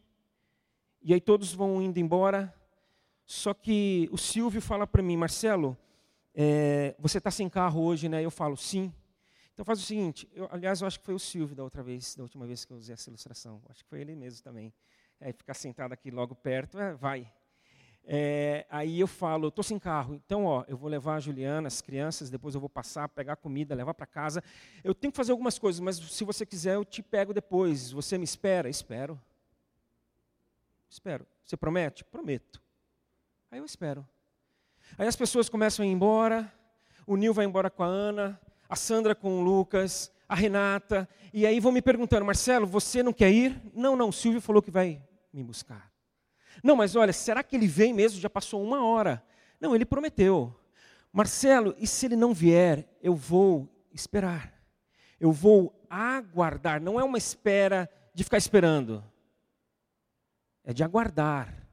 e 1.01 1.13
aí 1.13 1.21
todos 1.21 1.53
vão 1.53 1.81
indo 1.81 1.99
embora. 1.99 2.53
Só 3.25 3.53
que 3.53 4.07
o 4.11 4.17
Silvio 4.17 4.61
fala 4.61 4.87
para 4.87 5.03
mim, 5.03 5.17
Marcelo, 5.17 5.77
é, 6.33 6.95
você 6.99 7.17
está 7.17 7.29
sem 7.31 7.49
carro 7.49 7.83
hoje, 7.83 8.07
né? 8.07 8.23
Eu 8.23 8.31
falo 8.31 8.55
sim. 8.55 8.93
Então 9.53 9.65
faz 9.65 9.79
o 9.79 9.83
seguinte, 9.83 10.29
eu, 10.33 10.47
aliás, 10.51 10.81
eu 10.81 10.87
acho 10.87 10.99
que 10.99 11.05
foi 11.05 11.15
o 11.15 11.19
Silvio 11.19 11.55
da 11.55 11.63
outra 11.63 11.81
vez, 11.81 12.15
da 12.15 12.21
última 12.21 12.45
vez 12.45 12.63
que 12.63 12.71
eu 12.71 12.77
usei 12.77 12.93
essa 12.93 13.09
ilustração. 13.09 13.61
Acho 13.69 13.83
que 13.83 13.89
foi 13.89 14.01
ele 14.01 14.15
mesmo 14.15 14.43
também. 14.43 14.71
É, 15.19 15.33
ficar 15.33 15.55
sentado 15.55 15.93
aqui 15.93 16.11
logo 16.11 16.35
perto, 16.35 16.77
é, 16.79 16.93
vai. 16.93 17.27
É, 18.09 18.65
aí 18.69 18.99
eu 18.99 19.07
falo, 19.07 19.49
estou 19.49 19.63
sem 19.63 19.77
carro, 19.77 20.13
então 20.13 20.45
ó, 20.45 20.63
eu 20.67 20.77
vou 20.77 20.89
levar 20.89 21.15
a 21.15 21.19
Juliana, 21.19 21.67
as 21.67 21.81
crianças, 21.81 22.29
depois 22.29 22.55
eu 22.55 22.61
vou 22.61 22.69
passar, 22.69 23.09
pegar 23.09 23.35
comida, 23.35 23.75
levar 23.75 23.93
para 23.93 24.05
casa. 24.05 24.41
Eu 24.81 24.95
tenho 24.95 25.11
que 25.11 25.17
fazer 25.17 25.33
algumas 25.33 25.59
coisas, 25.59 25.81
mas 25.81 25.97
se 25.97 26.23
você 26.23 26.45
quiser 26.45 26.75
eu 26.75 26.85
te 26.85 27.01
pego 27.01 27.33
depois. 27.33 27.91
Você 27.91 28.17
me 28.17 28.23
espera? 28.23 28.69
Espero. 28.69 29.19
Espero. 30.89 31.25
Você 31.43 31.55
promete? 31.55 32.03
Prometo. 32.03 32.61
Aí 33.51 33.59
eu 33.59 33.65
espero. 33.65 34.07
Aí 34.97 35.07
as 35.07 35.15
pessoas 35.15 35.49
começam 35.49 35.83
a 35.83 35.87
ir 35.87 35.91
embora, 35.91 36.51
o 37.05 37.15
Nil 37.15 37.33
vai 37.33 37.45
embora 37.45 37.69
com 37.69 37.83
a 37.83 37.87
Ana, 37.87 38.39
a 38.69 38.75
Sandra 38.75 39.15
com 39.15 39.39
o 39.39 39.43
Lucas, 39.43 40.11
a 40.27 40.35
Renata, 40.35 41.07
e 41.33 41.45
aí 41.45 41.59
vão 41.59 41.71
me 41.71 41.81
perguntando, 41.81 42.25
Marcelo, 42.25 42.65
você 42.67 43.01
não 43.01 43.13
quer 43.13 43.31
ir? 43.31 43.61
Não, 43.73 43.95
não, 43.95 44.09
o 44.09 44.13
Silvio 44.13 44.41
falou 44.41 44.61
que 44.61 44.71
vai 44.71 45.01
me 45.31 45.43
buscar. 45.43 45.91
Não, 46.63 46.75
mas 46.75 46.95
olha, 46.95 47.13
será 47.13 47.43
que 47.43 47.55
ele 47.55 47.67
vem 47.67 47.93
mesmo? 47.93 48.19
Já 48.19 48.29
passou 48.29 48.63
uma 48.63 48.83
hora. 48.85 49.23
Não, 49.59 49.75
ele 49.75 49.85
prometeu. 49.85 50.53
Marcelo, 51.11 51.75
e 51.77 51.87
se 51.87 52.05
ele 52.05 52.15
não 52.15 52.33
vier, 52.33 52.87
eu 53.01 53.15
vou 53.15 53.69
esperar. 53.93 54.53
Eu 55.19 55.31
vou 55.31 55.73
aguardar, 55.89 56.81
não 56.81 56.99
é 56.99 57.03
uma 57.03 57.17
espera 57.17 57.89
de 58.13 58.23
ficar 58.23 58.37
esperando. 58.37 59.03
É 60.67 60.73
de 60.73 60.83
aguardar. 60.83 61.65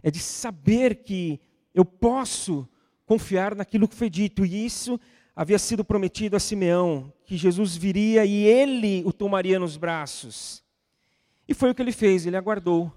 É 0.00 0.08
de 0.08 0.20
saber 0.20 1.02
que 1.02 1.40
eu 1.74 1.84
posso 1.84 2.68
confiar 3.04 3.56
naquilo 3.56 3.88
que 3.88 3.96
foi 3.96 4.08
dito. 4.08 4.46
E 4.46 4.64
isso 4.64 4.98
havia 5.34 5.58
sido 5.58 5.84
prometido 5.84 6.36
a 6.36 6.40
Simeão, 6.40 7.12
que 7.24 7.36
Jesus 7.36 7.76
viria 7.76 8.24
e 8.24 8.44
ele 8.44 9.02
o 9.04 9.12
tomaria 9.12 9.58
nos 9.58 9.76
braços. 9.76 10.62
E 11.48 11.52
foi 11.52 11.70
o 11.70 11.74
que 11.74 11.82
ele 11.82 11.90
fez, 11.90 12.24
ele 12.24 12.36
aguardou. 12.36 12.92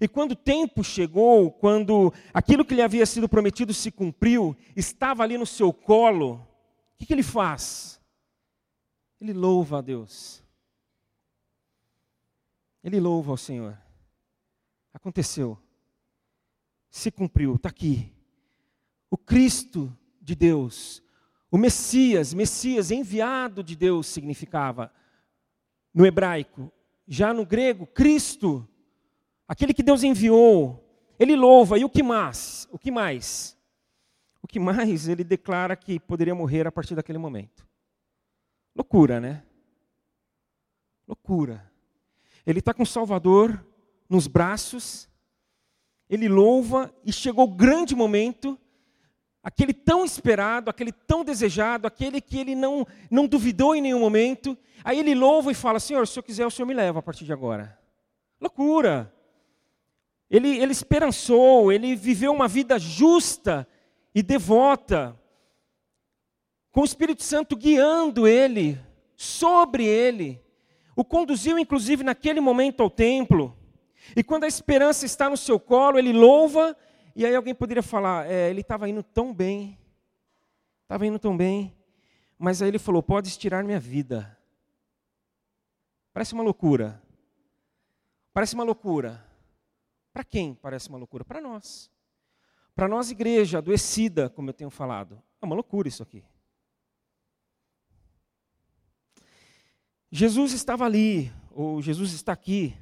E 0.00 0.06
quando 0.06 0.32
o 0.32 0.36
tempo 0.36 0.84
chegou, 0.84 1.50
quando 1.50 2.14
aquilo 2.32 2.64
que 2.64 2.74
lhe 2.74 2.82
havia 2.82 3.04
sido 3.04 3.28
prometido 3.28 3.74
se 3.74 3.90
cumpriu, 3.90 4.56
estava 4.76 5.24
ali 5.24 5.36
no 5.36 5.46
seu 5.46 5.72
colo, 5.72 6.34
o 6.94 6.98
que, 6.98 7.06
que 7.06 7.12
ele 7.12 7.24
faz? 7.24 8.00
Ele 9.20 9.32
louva 9.32 9.78
a 9.78 9.80
Deus. 9.80 10.40
Ele 12.84 13.00
louva 13.00 13.32
ao 13.32 13.36
Senhor. 13.36 13.76
Aconteceu. 14.98 15.56
Se 16.90 17.08
cumpriu, 17.08 17.54
está 17.54 17.68
aqui. 17.68 18.12
O 19.08 19.16
Cristo 19.16 19.96
de 20.20 20.34
Deus, 20.34 21.00
o 21.52 21.56
Messias, 21.56 22.34
Messias 22.34 22.90
enviado 22.90 23.62
de 23.62 23.76
Deus 23.76 24.08
significava 24.08 24.92
no 25.94 26.04
hebraico. 26.04 26.72
Já 27.06 27.32
no 27.32 27.46
grego, 27.46 27.86
Cristo 27.86 28.68
aquele 29.46 29.72
que 29.72 29.84
Deus 29.84 30.02
enviou, 30.02 30.84
ele 31.16 31.36
louva, 31.36 31.78
e 31.78 31.84
o 31.84 31.88
que 31.88 32.02
mais? 32.02 32.68
O 32.72 32.76
que 32.76 32.90
mais? 32.90 33.56
O 34.42 34.48
que 34.48 34.58
mais? 34.58 35.06
Ele 35.06 35.22
declara 35.22 35.76
que 35.76 36.00
poderia 36.00 36.34
morrer 36.34 36.66
a 36.66 36.72
partir 36.72 36.96
daquele 36.96 37.18
momento. 37.18 37.64
Loucura, 38.74 39.20
né? 39.20 39.44
Loucura. 41.06 41.70
Ele 42.44 42.58
está 42.58 42.74
com 42.74 42.82
o 42.82 42.86
Salvador 42.86 43.64
nos 44.08 44.26
braços, 44.26 45.08
ele 46.08 46.28
louva, 46.28 46.94
e 47.04 47.12
chegou 47.12 47.44
o 47.44 47.54
grande 47.54 47.94
momento, 47.94 48.58
aquele 49.42 49.74
tão 49.74 50.04
esperado, 50.04 50.70
aquele 50.70 50.92
tão 50.92 51.22
desejado, 51.24 51.86
aquele 51.86 52.20
que 52.20 52.38
ele 52.38 52.54
não, 52.54 52.86
não 53.10 53.26
duvidou 53.26 53.74
em 53.74 53.82
nenhum 53.82 54.00
momento. 54.00 54.56
Aí 54.82 54.98
ele 54.98 55.14
louva 55.14 55.50
e 55.50 55.54
fala: 55.54 55.78
Senhor, 55.78 56.06
se 56.06 56.18
eu 56.18 56.22
quiser, 56.22 56.46
o 56.46 56.50
Senhor 56.50 56.66
me 56.66 56.74
leva 56.74 57.00
a 57.00 57.02
partir 57.02 57.24
de 57.24 57.32
agora. 57.32 57.78
Loucura. 58.40 59.12
Ele, 60.30 60.58
ele 60.58 60.72
esperançou, 60.72 61.72
ele 61.72 61.96
viveu 61.96 62.32
uma 62.32 62.46
vida 62.46 62.78
justa 62.78 63.66
e 64.14 64.22
devota, 64.22 65.18
com 66.70 66.82
o 66.82 66.84
Espírito 66.84 67.22
Santo 67.22 67.56
guiando 67.56 68.28
ele, 68.28 68.78
sobre 69.16 69.84
ele, 69.86 70.40
o 70.94 71.04
conduziu 71.04 71.58
inclusive 71.58 72.04
naquele 72.04 72.40
momento 72.40 72.82
ao 72.82 72.90
templo. 72.90 73.56
E 74.16 74.22
quando 74.22 74.44
a 74.44 74.48
esperança 74.48 75.04
está 75.06 75.28
no 75.28 75.36
seu 75.36 75.58
colo, 75.58 75.98
ele 75.98 76.12
louva, 76.12 76.76
e 77.14 77.24
aí 77.26 77.34
alguém 77.34 77.54
poderia 77.54 77.82
falar: 77.82 78.30
é, 78.30 78.50
ele 78.50 78.60
estava 78.60 78.88
indo 78.88 79.02
tão 79.02 79.34
bem, 79.34 79.78
estava 80.82 81.06
indo 81.06 81.18
tão 81.18 81.36
bem, 81.36 81.76
mas 82.38 82.62
aí 82.62 82.68
ele 82.68 82.78
falou: 82.78 83.02
pode 83.02 83.28
estirar 83.28 83.64
minha 83.64 83.80
vida. 83.80 84.36
Parece 86.12 86.34
uma 86.34 86.42
loucura. 86.42 87.02
Parece 88.32 88.54
uma 88.54 88.64
loucura. 88.64 89.24
Para 90.12 90.24
quem 90.24 90.54
parece 90.54 90.88
uma 90.88 90.98
loucura? 90.98 91.24
Para 91.24 91.40
nós. 91.40 91.90
Para 92.74 92.88
nós, 92.88 93.10
igreja 93.10 93.58
adoecida, 93.58 94.30
como 94.30 94.50
eu 94.50 94.54
tenho 94.54 94.70
falado. 94.70 95.22
É 95.40 95.46
uma 95.46 95.54
loucura 95.54 95.88
isso 95.88 96.02
aqui. 96.02 96.24
Jesus 100.10 100.52
estava 100.52 100.84
ali, 100.84 101.30
ou 101.50 101.82
Jesus 101.82 102.12
está 102.12 102.32
aqui, 102.32 102.74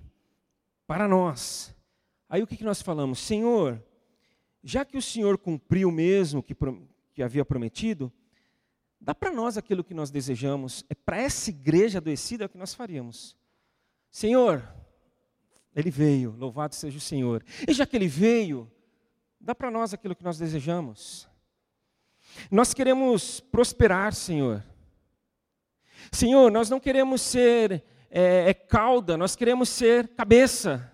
para 0.86 1.08
nós. 1.08 1.74
Aí 2.28 2.42
o 2.42 2.46
que, 2.46 2.62
nós 2.64 2.82
falamos? 2.82 3.18
Senhor, 3.18 3.82
já 4.62 4.84
que 4.84 4.96
o 4.96 5.02
Senhor 5.02 5.38
cumpriu 5.38 5.90
mesmo 5.90 6.42
que, 6.42 6.56
que 7.12 7.22
havia 7.22 7.44
prometido, 7.44 8.12
dá 9.00 9.14
para 9.14 9.30
nós 9.30 9.56
aquilo 9.56 9.84
que 9.84 9.94
nós 9.94 10.10
desejamos. 10.10 10.84
É 10.88 10.94
para 10.94 11.18
essa 11.18 11.50
igreja 11.50 11.98
adoecida 11.98 12.48
que 12.48 12.58
nós 12.58 12.74
faríamos. 12.74 13.36
Senhor, 14.10 14.66
ele 15.74 15.90
veio, 15.90 16.34
louvado 16.36 16.74
seja 16.74 16.98
o 16.98 17.00
Senhor. 17.00 17.44
E 17.68 17.72
já 17.72 17.86
que 17.86 17.96
ele 17.96 18.08
veio, 18.08 18.70
dá 19.40 19.54
para 19.54 19.70
nós 19.70 19.92
aquilo 19.92 20.16
que 20.16 20.24
nós 20.24 20.38
desejamos. 20.38 21.28
Nós 22.50 22.74
queremos 22.74 23.40
prosperar, 23.40 24.14
Senhor. 24.14 24.64
Senhor, 26.10 26.50
nós 26.50 26.70
não 26.70 26.80
queremos 26.80 27.20
ser 27.22 27.84
é, 28.10 28.50
é, 28.50 28.54
cauda, 28.54 29.16
nós 29.16 29.36
queremos 29.36 29.68
ser 29.68 30.08
cabeça. 30.08 30.92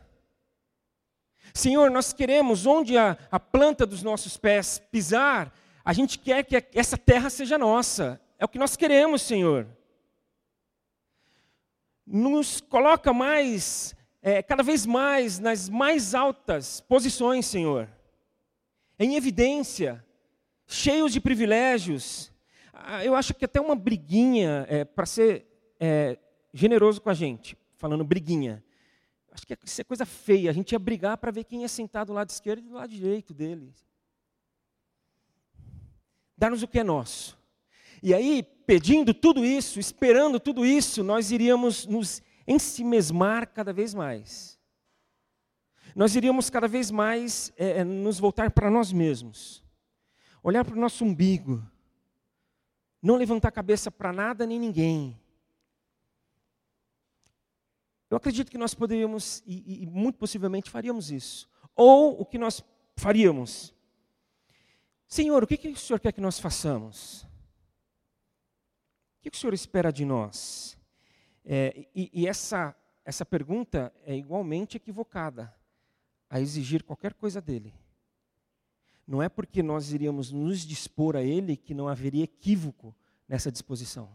Senhor, 1.54 1.90
nós 1.90 2.12
queremos, 2.12 2.66
onde 2.66 2.96
a, 2.96 3.16
a 3.30 3.38
planta 3.38 3.84
dos 3.84 4.02
nossos 4.02 4.36
pés 4.36 4.80
pisar, 4.90 5.52
a 5.84 5.92
gente 5.92 6.18
quer 6.18 6.44
que 6.44 6.64
essa 6.74 6.96
terra 6.96 7.28
seja 7.28 7.58
nossa. 7.58 8.20
É 8.38 8.44
o 8.44 8.48
que 8.48 8.58
nós 8.58 8.76
queremos, 8.76 9.22
Senhor. 9.22 9.66
Nos 12.06 12.60
coloca 12.60 13.12
mais 13.12 13.94
é, 14.22 14.42
cada 14.42 14.62
vez 14.62 14.86
mais 14.86 15.38
nas 15.38 15.68
mais 15.68 16.14
altas 16.14 16.80
posições, 16.80 17.46
Senhor, 17.46 17.88
em 18.98 19.16
evidência, 19.16 20.04
cheios 20.66 21.12
de 21.12 21.20
privilégios. 21.20 22.32
Ah, 22.72 23.04
eu 23.04 23.14
acho 23.14 23.34
que 23.34 23.44
até 23.44 23.60
uma 23.60 23.74
briguinha, 23.74 24.66
é, 24.68 24.84
para 24.84 25.06
ser 25.06 25.46
é, 25.78 26.16
generoso 26.52 27.00
com 27.00 27.10
a 27.10 27.14
gente, 27.14 27.56
falando 27.76 28.04
briguinha, 28.04 28.62
acho 29.30 29.46
que 29.46 29.56
isso 29.64 29.80
é 29.80 29.84
coisa 29.84 30.04
feia, 30.04 30.50
a 30.50 30.52
gente 30.52 30.72
ia 30.72 30.78
brigar 30.78 31.16
para 31.16 31.30
ver 31.30 31.44
quem 31.44 31.62
ia 31.62 31.68
sentar 31.68 32.04
do 32.04 32.12
lado 32.12 32.30
esquerdo 32.30 32.60
e 32.60 32.68
do 32.68 32.74
lado 32.74 32.90
direito 32.90 33.32
dele. 33.32 33.72
Dar-nos 36.36 36.62
o 36.62 36.68
que 36.68 36.78
é 36.80 36.84
nosso. 36.84 37.38
E 38.02 38.12
aí, 38.12 38.42
pedindo 38.42 39.14
tudo 39.14 39.44
isso, 39.44 39.78
esperando 39.78 40.40
tudo 40.40 40.66
isso, 40.66 41.04
nós 41.04 41.30
iríamos 41.30 41.86
nos 41.86 42.20
em 42.46 42.58
si 42.58 42.82
mesmar 42.82 43.46
cada 43.52 43.72
vez 43.72 43.94
mais. 43.94 44.58
Nós 45.94 46.16
iríamos 46.16 46.48
cada 46.50 46.66
vez 46.66 46.90
mais 46.90 47.52
é, 47.56 47.78
é, 47.78 47.84
nos 47.84 48.18
voltar 48.18 48.50
para 48.50 48.70
nós 48.70 48.92
mesmos, 48.92 49.62
olhar 50.42 50.64
para 50.64 50.74
o 50.74 50.80
nosso 50.80 51.04
umbigo, 51.04 51.62
não 53.00 53.16
levantar 53.16 53.48
a 53.48 53.52
cabeça 53.52 53.90
para 53.90 54.12
nada 54.12 54.46
nem 54.46 54.58
ninguém. 54.58 55.20
Eu 58.12 58.18
acredito 58.18 58.50
que 58.50 58.58
nós 58.58 58.74
poderíamos, 58.74 59.42
e, 59.46 59.84
e, 59.84 59.86
muito 59.86 60.18
possivelmente 60.18 60.68
faríamos 60.68 61.10
isso. 61.10 61.48
Ou 61.74 62.20
o 62.20 62.26
que 62.26 62.36
nós 62.36 62.62
faríamos? 62.94 63.74
Senhor, 65.08 65.42
o 65.42 65.46
que, 65.46 65.56
que 65.56 65.68
o 65.68 65.76
Senhor 65.76 65.98
quer 65.98 66.12
que 66.12 66.20
nós 66.20 66.38
façamos? 66.38 67.22
O 67.22 69.22
que, 69.22 69.30
que 69.30 69.36
o 69.38 69.40
Senhor 69.40 69.54
espera 69.54 69.90
de 69.90 70.04
nós? 70.04 70.76
É, 71.42 71.86
e, 71.94 72.10
e 72.12 72.28
essa, 72.28 72.76
essa 73.02 73.24
pergunta 73.24 73.90
é 74.04 74.14
igualmente 74.14 74.76
equivocada 74.76 75.50
a 76.28 76.38
exigir 76.38 76.82
qualquer 76.82 77.14
coisa 77.14 77.40
dele. 77.40 77.72
Não 79.06 79.22
é 79.22 79.28
porque 79.30 79.62
nós 79.62 79.90
iríamos 79.90 80.30
nos 80.30 80.66
dispor 80.66 81.16
a 81.16 81.22
ele 81.22 81.56
que 81.56 81.72
não 81.72 81.88
haveria 81.88 82.24
equívoco 82.24 82.94
nessa 83.26 83.50
disposição. 83.50 84.14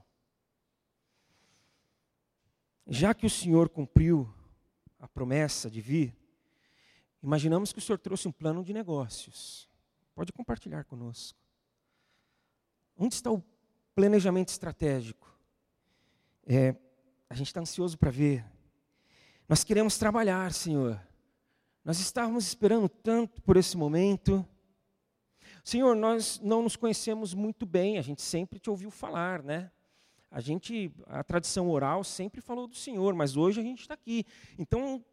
Já 2.89 3.13
que 3.13 3.25
o 3.25 3.29
Senhor 3.29 3.67
cumpriu 3.67 4.33
a 4.97 5.07
promessa 5.07 5.69
de 5.69 5.81
vir, 5.81 6.15
imaginamos 7.21 7.73
que 7.73 7.79
o 7.79 7.81
Senhor 7.81 7.97
trouxe 7.97 8.27
um 8.27 8.31
plano 8.31 8.63
de 8.63 8.73
negócios. 8.73 9.69
Pode 10.15 10.31
compartilhar 10.31 10.85
conosco. 10.85 11.37
Onde 12.97 13.15
está 13.15 13.29
o 13.29 13.43
planejamento 13.93 14.49
estratégico? 14.49 15.27
É, 16.45 16.75
a 17.29 17.35
gente 17.35 17.47
está 17.47 17.59
ansioso 17.59 17.97
para 17.97 18.09
ver. 18.09 18.45
Nós 19.49 19.65
queremos 19.65 19.97
trabalhar, 19.97 20.53
Senhor. 20.53 20.99
Nós 21.83 21.99
estávamos 21.99 22.47
esperando 22.47 22.87
tanto 22.87 23.41
por 23.41 23.57
esse 23.57 23.75
momento. 23.75 24.47
Senhor, 25.61 25.95
nós 25.95 26.39
não 26.39 26.61
nos 26.61 26.77
conhecemos 26.77 27.33
muito 27.33 27.65
bem, 27.65 27.97
a 27.97 28.01
gente 28.01 28.21
sempre 28.21 28.59
te 28.59 28.69
ouviu 28.69 28.89
falar, 28.89 29.43
né? 29.43 29.71
A 30.29 30.39
gente, 30.39 30.91
a 31.05 31.23
tradição 31.23 31.69
oral 31.69 32.03
sempre 32.03 32.41
falou 32.41 32.67
do 32.67 32.75
Senhor, 32.75 33.13
mas 33.13 33.37
hoje 33.37 33.59
a 33.59 33.63
gente 33.63 33.81
está 33.81 33.93
aqui. 33.93 34.25
Então, 34.57 35.03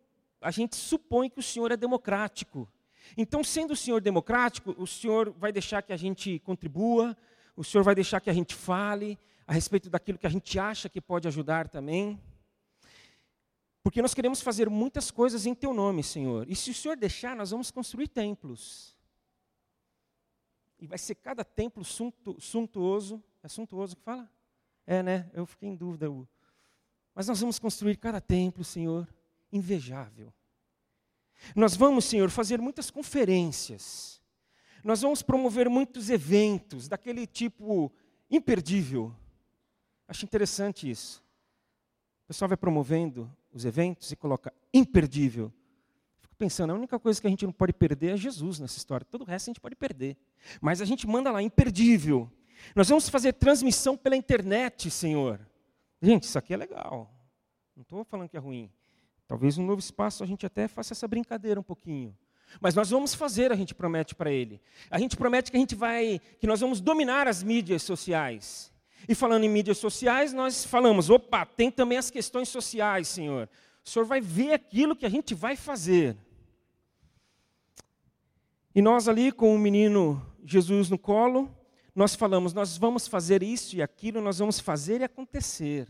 a 0.41 0.51
gente 0.51 0.77
supõe 0.77 1.31
que 1.31 1.39
o 1.39 1.43
Senhor 1.43 1.71
é 1.71 1.77
democrático. 1.77 2.69
Então, 3.17 3.45
sendo 3.45 3.73
o 3.73 3.77
Senhor 3.77 4.01
democrático, 4.01 4.75
o 4.77 4.87
Senhor 4.87 5.31
vai 5.31 5.53
deixar 5.53 5.83
que 5.83 5.93
a 5.93 5.97
gente 5.97 6.39
contribua, 6.41 7.17
o 7.57 7.63
Senhor 7.63 7.85
vai 7.85 7.95
deixar 7.95 8.21
que 8.21 8.31
a 8.31 8.33
gente 8.33 8.55
fale, 8.55 9.19
a 9.47 9.53
respeito 9.53 9.89
daquilo 9.89 10.19
que 10.19 10.27
a 10.27 10.31
gente 10.31 10.59
acha 10.59 10.89
que 10.89 11.01
pode 11.01 11.29
ajudar 11.29 11.69
também. 11.69 12.21
Porque 13.83 14.01
nós 14.01 14.15
queremos 14.15 14.41
fazer 14.41 14.69
muitas 14.71 15.11
coisas 15.11 15.45
em 15.45 15.55
Teu 15.55 15.75
nome, 15.75 16.03
Senhor. 16.03 16.51
E 16.51 16.57
se 16.57 16.71
o 16.71 16.75
Senhor 16.75 16.97
deixar, 16.97 17.37
nós 17.37 17.51
vamos 17.51 17.71
construir 17.71 18.09
templos. 18.09 18.97
E 20.81 20.87
vai 20.87 20.99
ser 20.99 21.15
cada 21.17 21.45
templo 21.45 21.85
suntuoso. 21.85 23.23
É 23.43 23.49
suntuoso 23.49 23.95
que 23.95 24.03
fala? 24.03 24.29
É, 24.87 25.03
né? 25.03 25.31
Eu 25.33 25.47
fiquei 25.47 25.69
em 25.69 25.77
dúvida. 25.77 26.07
Mas 27.15 27.29
nós 27.29 27.41
vamos 27.41 27.59
construir 27.59 27.97
cada 27.97 28.21
templo, 28.21 28.65
Senhor, 28.65 29.09
invejável. 29.53 30.33
Nós 31.55 31.77
vamos, 31.77 32.05
Senhor, 32.05 32.31
fazer 32.31 32.61
muitas 32.61 32.91
conferências. 32.91 34.21
Nós 34.83 35.01
vamos 35.01 35.23
promover 35.23 35.69
muitos 35.69 36.11
eventos 36.11 36.89
daquele 36.89 37.27
tipo 37.27 37.93
imperdível. 38.31 39.15
Acho 40.07 40.25
interessante 40.25 40.91
isso. 40.91 41.25
O 42.25 42.27
pessoal 42.29 42.49
vai 42.49 42.57
promovendo 42.57 43.31
os 43.53 43.65
eventos 43.65 44.11
e 44.11 44.17
coloca 44.17 44.53
imperdível. 44.73 45.53
Fico 46.19 46.35
pensando, 46.37 46.73
a 46.73 46.75
única 46.75 46.99
coisa 46.99 47.21
que 47.21 47.27
a 47.27 47.31
gente 47.31 47.47
não 47.47 47.53
pode 47.53 47.73
perder 47.73 48.15
é 48.15 48.17
Jesus 48.17 48.59
nessa 48.59 48.77
história. 48.77 49.05
Todo 49.05 49.23
o 49.23 49.25
resto 49.25 49.49
a 49.49 49.53
gente 49.53 49.61
pode 49.61 49.77
perder. 49.77 50.17
Mas 50.61 50.81
a 50.81 50.85
gente 50.85 51.07
manda 51.07 51.31
lá, 51.31 51.43
imperdível. 51.43 52.31
Nós 52.75 52.89
vamos 52.89 53.09
fazer 53.09 53.33
transmissão 53.33 53.97
pela 53.97 54.17
internet, 54.17 54.91
Senhor. 54.91 55.41
Gente, 56.01 56.25
isso 56.25 56.39
aqui 56.39 56.55
é 56.55 56.57
legal. 56.57 57.11
Não 57.77 57.83
estou 57.83 58.05
falando 58.05 58.29
que 58.29 58.37
é 58.37 58.41
ruim. 58.41 58.71
Talvez 59.27 59.59
um 59.59 59.65
novo 59.65 59.81
espaço 59.81 60.23
a 60.23 60.27
gente 60.27 60.45
até 60.45 60.69
faça 60.69 60.93
essa 60.93 61.09
brincadeira 61.09 61.59
um 61.59 61.63
pouquinho. 61.63 62.17
Mas 62.61 62.75
nós 62.75 62.91
vamos 62.91 63.15
fazer, 63.15 63.51
a 63.51 63.57
gente 63.57 63.75
promete 63.75 64.15
para 64.15 64.31
ele. 64.31 64.61
A 64.91 64.99
gente 64.99 65.17
promete 65.17 65.51
que 65.51 65.57
a 65.57 65.61
gente 65.61 65.75
vai, 65.75 66.21
que 66.39 66.47
nós 66.47 66.61
vamos 66.61 66.81
dominar 66.81 67.27
as 67.27 67.43
mídias 67.43 67.83
sociais. 67.83 68.73
E 69.09 69.15
falando 69.15 69.45
em 69.45 69.49
mídias 69.49 69.79
sociais, 69.79 70.33
nós 70.33 70.65
falamos, 70.65 71.11
opa, 71.11 71.45
tem 71.45 71.71
também 71.71 71.99
as 71.99 72.11
questões 72.11 72.49
sociais, 72.49 73.09
Senhor. 73.09 73.49
O 73.85 73.89
Senhor 73.89 74.05
vai 74.05 74.21
ver 74.21 74.53
aquilo 74.53 74.97
que 74.97 75.05
a 75.05 75.11
gente 75.11 75.35
vai 75.35 75.57
fazer. 75.57 76.17
E 78.75 78.81
nós 78.81 79.09
ali 79.09 79.31
com 79.31 79.55
o 79.55 79.59
menino 79.59 80.25
Jesus 80.45 80.89
no 80.89 80.99
colo, 80.99 81.55
nós 81.95 82.15
falamos, 82.15 82.53
nós 82.53 82.77
vamos 82.77 83.07
fazer 83.07 83.43
isso 83.43 83.77
e 83.77 83.83
aquilo, 83.83 84.21
nós 84.21 84.39
vamos 84.39 84.59
fazer 84.59 85.01
e 85.01 85.05
acontecer. 85.05 85.89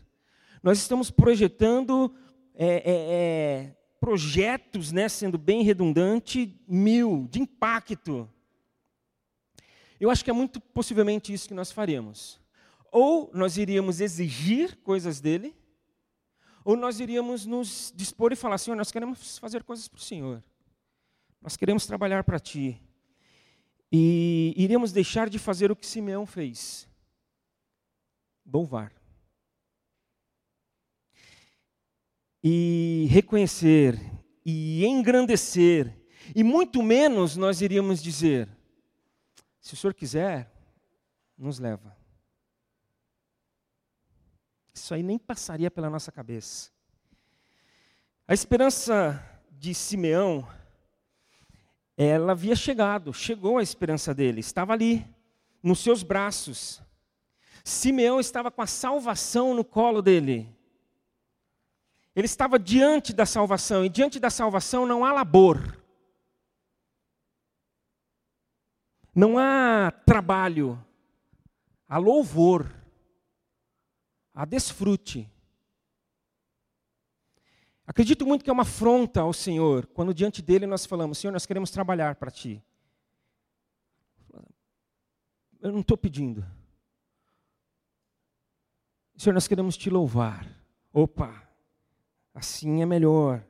Nós 0.63 0.79
estamos 0.79 1.11
projetando 1.11 2.15
é, 2.55 2.67
é, 2.67 2.83
é, 2.85 3.77
projetos, 3.99 4.93
né, 4.93 5.09
sendo 5.09 5.39
bem 5.39 5.63
redundante, 5.63 6.61
mil, 6.69 7.27
de 7.31 7.41
impacto. 7.41 8.29
Eu 9.99 10.11
acho 10.11 10.23
que 10.23 10.31
é 10.31 10.35
muito 10.35 10.61
possivelmente 10.61 11.33
isso 11.33 11.49
que 11.49 11.55
nós 11.55 11.73
faremos. 11.73 12.41
Ou 12.93 13.31
nós 13.33 13.57
iríamos 13.57 14.01
exigir 14.01 14.77
coisas 14.83 15.21
dele, 15.21 15.55
ou 16.65 16.77
nós 16.77 17.01
iríamos 17.01 17.45
nos 17.47 17.93
dispor 17.95 18.33
e 18.33 18.37
falar: 18.37 18.59
Senhor, 18.59 18.77
nós 18.77 18.93
queremos 18.93 19.39
fazer 19.39 19.63
coisas 19.63 19.89
para 19.89 19.99
o 19.99 20.03
Senhor. 20.03 20.43
Nós 21.41 21.57
queremos 21.57 21.87
trabalhar 21.87 22.25
para 22.25 22.39
Ti. 22.39 22.81
E 23.97 24.53
iríamos 24.57 24.91
deixar 24.91 25.31
de 25.31 25.39
fazer 25.39 25.71
o 25.71 25.77
que 25.77 25.87
Simeão 25.87 26.27
fez: 26.27 26.89
louvar. 28.45 28.93
E 32.43 33.07
reconhecer, 33.09 33.97
e 34.45 34.85
engrandecer, 34.85 35.97
e 36.35 36.43
muito 36.43 36.83
menos 36.83 37.37
nós 37.37 37.61
iríamos 37.61 38.03
dizer: 38.03 38.49
se 39.61 39.75
o 39.75 39.77
Senhor 39.77 39.95
quiser, 39.95 40.53
nos 41.39 41.61
leva. 41.61 41.97
Isso 44.75 44.93
aí 44.93 45.05
nem 45.05 45.21
passaria 45.21 45.71
pela 45.71 45.89
nossa 45.89 46.11
cabeça. 46.11 46.73
A 48.27 48.35
esperança 48.35 49.25
de 49.53 49.73
Simeão 49.73 50.45
ela 51.97 52.33
havia 52.33 52.57
chegado, 52.57 53.13
chegou 53.13 53.59
a 53.59 53.63
esperança 53.63 54.13
dele, 54.13 54.41
estava 54.41 54.73
ali, 54.73 55.07
nos 55.63 55.79
seus 55.79 56.03
braços. 56.03 56.83
Simeão 57.65 58.21
estava 58.21 58.51
com 58.51 58.61
a 58.61 58.67
salvação 58.67 59.55
no 59.55 59.65
colo 59.65 60.03
dele. 60.03 60.55
Ele 62.15 62.27
estava 62.27 62.59
diante 62.59 63.13
da 63.13 63.27
salvação, 63.27 63.85
e 63.85 63.89
diante 63.89 64.21
da 64.21 64.31
salvação 64.31 64.87
não 64.87 65.05
há 65.05 65.13
labor, 65.13 65.79
não 69.15 69.39
há 69.39 69.93
trabalho, 70.05 70.85
há 71.89 71.99
louvor, 71.99 72.73
há 74.35 74.45
desfrute. 74.45 75.31
Acredito 77.87 78.27
muito 78.27 78.43
que 78.43 78.51
é 78.51 78.53
uma 78.53 78.63
afronta 78.63 79.21
ao 79.21 79.33
Senhor, 79.33 79.87
quando 79.87 80.15
diante 80.15 80.41
dele 80.41 80.67
nós 80.67 80.87
falamos, 80.87 81.19
Senhor, 81.19 81.33
nós 81.33 81.45
queremos 81.45 81.71
trabalhar 81.71 82.15
para 82.15 82.31
Ti. 82.31 82.63
Eu 85.61 85.73
não 85.73 85.81
estou 85.81 85.97
pedindo. 85.97 86.45
Senhor, 89.17 89.35
nós 89.35 89.47
queremos 89.47 89.77
Te 89.77 89.91
louvar. 89.91 90.47
Opa, 90.93 91.43
assim 92.35 92.81
é 92.83 92.87
melhor. 92.87 93.45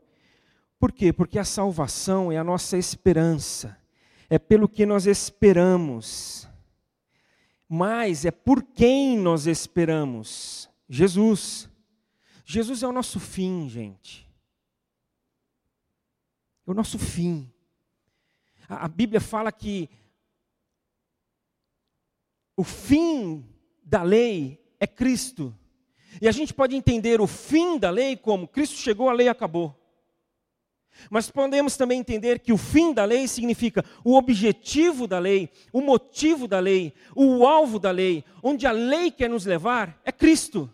Por 0.78 0.92
quê? 0.92 1.12
Porque 1.12 1.38
a 1.38 1.44
salvação 1.44 2.30
é 2.30 2.36
a 2.36 2.44
nossa 2.44 2.76
esperança. 2.76 3.78
É 4.28 4.38
pelo 4.38 4.68
que 4.68 4.84
nós 4.84 5.06
esperamos. 5.06 6.48
Mas 7.68 8.24
é 8.24 8.30
por 8.30 8.62
quem 8.62 9.18
nós 9.18 9.46
esperamos. 9.46 10.68
Jesus. 10.88 11.68
Jesus 12.44 12.82
é 12.82 12.86
o 12.86 12.92
nosso 12.92 13.18
fim, 13.18 13.68
gente. 13.68 14.23
É 16.66 16.70
o 16.70 16.74
nosso 16.74 16.98
fim. 16.98 17.50
A, 18.68 18.84
a 18.84 18.88
Bíblia 18.88 19.20
fala 19.20 19.52
que 19.52 19.88
o 22.56 22.64
fim 22.64 23.44
da 23.82 24.02
lei 24.02 24.60
é 24.78 24.86
Cristo. 24.86 25.54
E 26.20 26.28
a 26.28 26.32
gente 26.32 26.54
pode 26.54 26.76
entender 26.76 27.20
o 27.20 27.26
fim 27.26 27.78
da 27.78 27.90
lei 27.90 28.16
como 28.16 28.48
Cristo 28.48 28.76
chegou, 28.76 29.08
a 29.08 29.12
lei 29.12 29.28
acabou. 29.28 29.78
Mas 31.10 31.30
podemos 31.30 31.76
também 31.76 31.98
entender 31.98 32.38
que 32.38 32.52
o 32.52 32.56
fim 32.56 32.92
da 32.92 33.04
lei 33.04 33.26
significa 33.26 33.84
o 34.04 34.16
objetivo 34.16 35.06
da 35.08 35.18
lei, 35.18 35.50
o 35.72 35.80
motivo 35.80 36.46
da 36.46 36.60
lei, 36.60 36.94
o 37.16 37.44
alvo 37.44 37.80
da 37.80 37.90
lei, 37.90 38.24
onde 38.42 38.66
a 38.66 38.70
lei 38.70 39.10
quer 39.10 39.28
nos 39.28 39.44
levar 39.44 40.00
é 40.04 40.12
Cristo. 40.12 40.72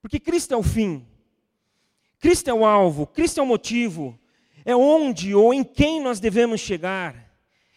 Porque 0.00 0.20
Cristo 0.20 0.54
é 0.54 0.56
o 0.56 0.62
fim, 0.62 1.04
Cristo 2.20 2.48
é 2.48 2.54
o 2.54 2.64
alvo, 2.64 3.06
Cristo 3.06 3.40
é 3.40 3.42
o 3.42 3.46
motivo, 3.46 4.18
é 4.64 4.74
onde 4.74 5.34
ou 5.34 5.52
em 5.52 5.62
quem 5.62 6.00
nós 6.00 6.20
devemos 6.20 6.60
chegar. 6.60 7.30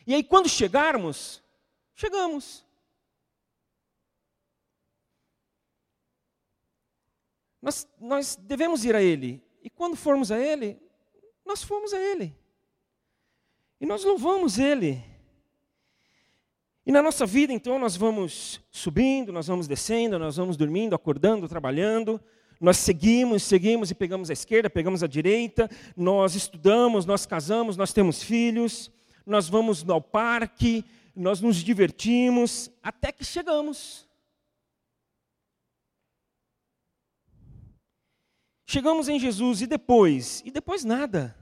E 0.06 0.16
aí, 0.16 0.24
quando 0.24 0.48
chegarmos, 0.48 1.44
chegamos. 1.94 2.66
Nós, 7.62 7.88
nós 8.00 8.36
devemos 8.36 8.86
ir 8.86 8.96
a 8.96 9.02
Ele. 9.02 9.44
E 9.62 9.70
quando 9.70 9.98
formos 9.98 10.32
a 10.32 10.40
Ele, 10.40 10.80
nós 11.46 11.62
fomos 11.62 11.94
a 11.94 12.00
Ele. 12.00 12.34
E 13.82 13.86
nós 13.86 14.06
louvamos 14.06 14.58
Ele. 14.58 15.04
E 16.86 16.92
na 16.92 17.04
nossa 17.04 17.26
vida, 17.26 17.52
então, 17.52 17.78
nós 17.78 17.98
vamos 17.98 18.62
subindo, 18.72 19.34
nós 19.34 19.48
vamos 19.48 19.68
descendo, 19.68 20.18
nós 20.18 20.38
vamos 20.38 20.56
dormindo, 20.56 20.96
acordando, 20.96 21.50
trabalhando, 21.50 22.24
nós 22.60 22.78
seguimos, 22.78 23.44
seguimos 23.44 23.92
e 23.92 23.96
pegamos 23.96 24.30
a 24.30 24.34
esquerda, 24.34 24.70
pegamos 24.70 25.04
a 25.04 25.08
direita, 25.08 25.70
nós 25.96 26.36
estudamos, 26.36 27.06
nós 27.06 27.26
casamos, 27.26 27.78
nós 27.78 27.94
temos 27.94 28.24
filhos, 28.24 28.92
nós 29.26 29.48
vamos 29.48 29.88
ao 29.88 30.02
parque, 30.02 30.84
nós 31.16 31.42
nos 31.42 31.58
divertimos, 31.58 32.72
até 32.82 33.12
que 33.12 33.24
chegamos. 33.24 34.08
Chegamos 38.66 39.08
em 39.08 39.20
Jesus 39.20 39.62
e 39.62 39.68
depois? 39.68 40.42
E 40.46 40.52
depois 40.52 40.84
nada. 40.84 41.36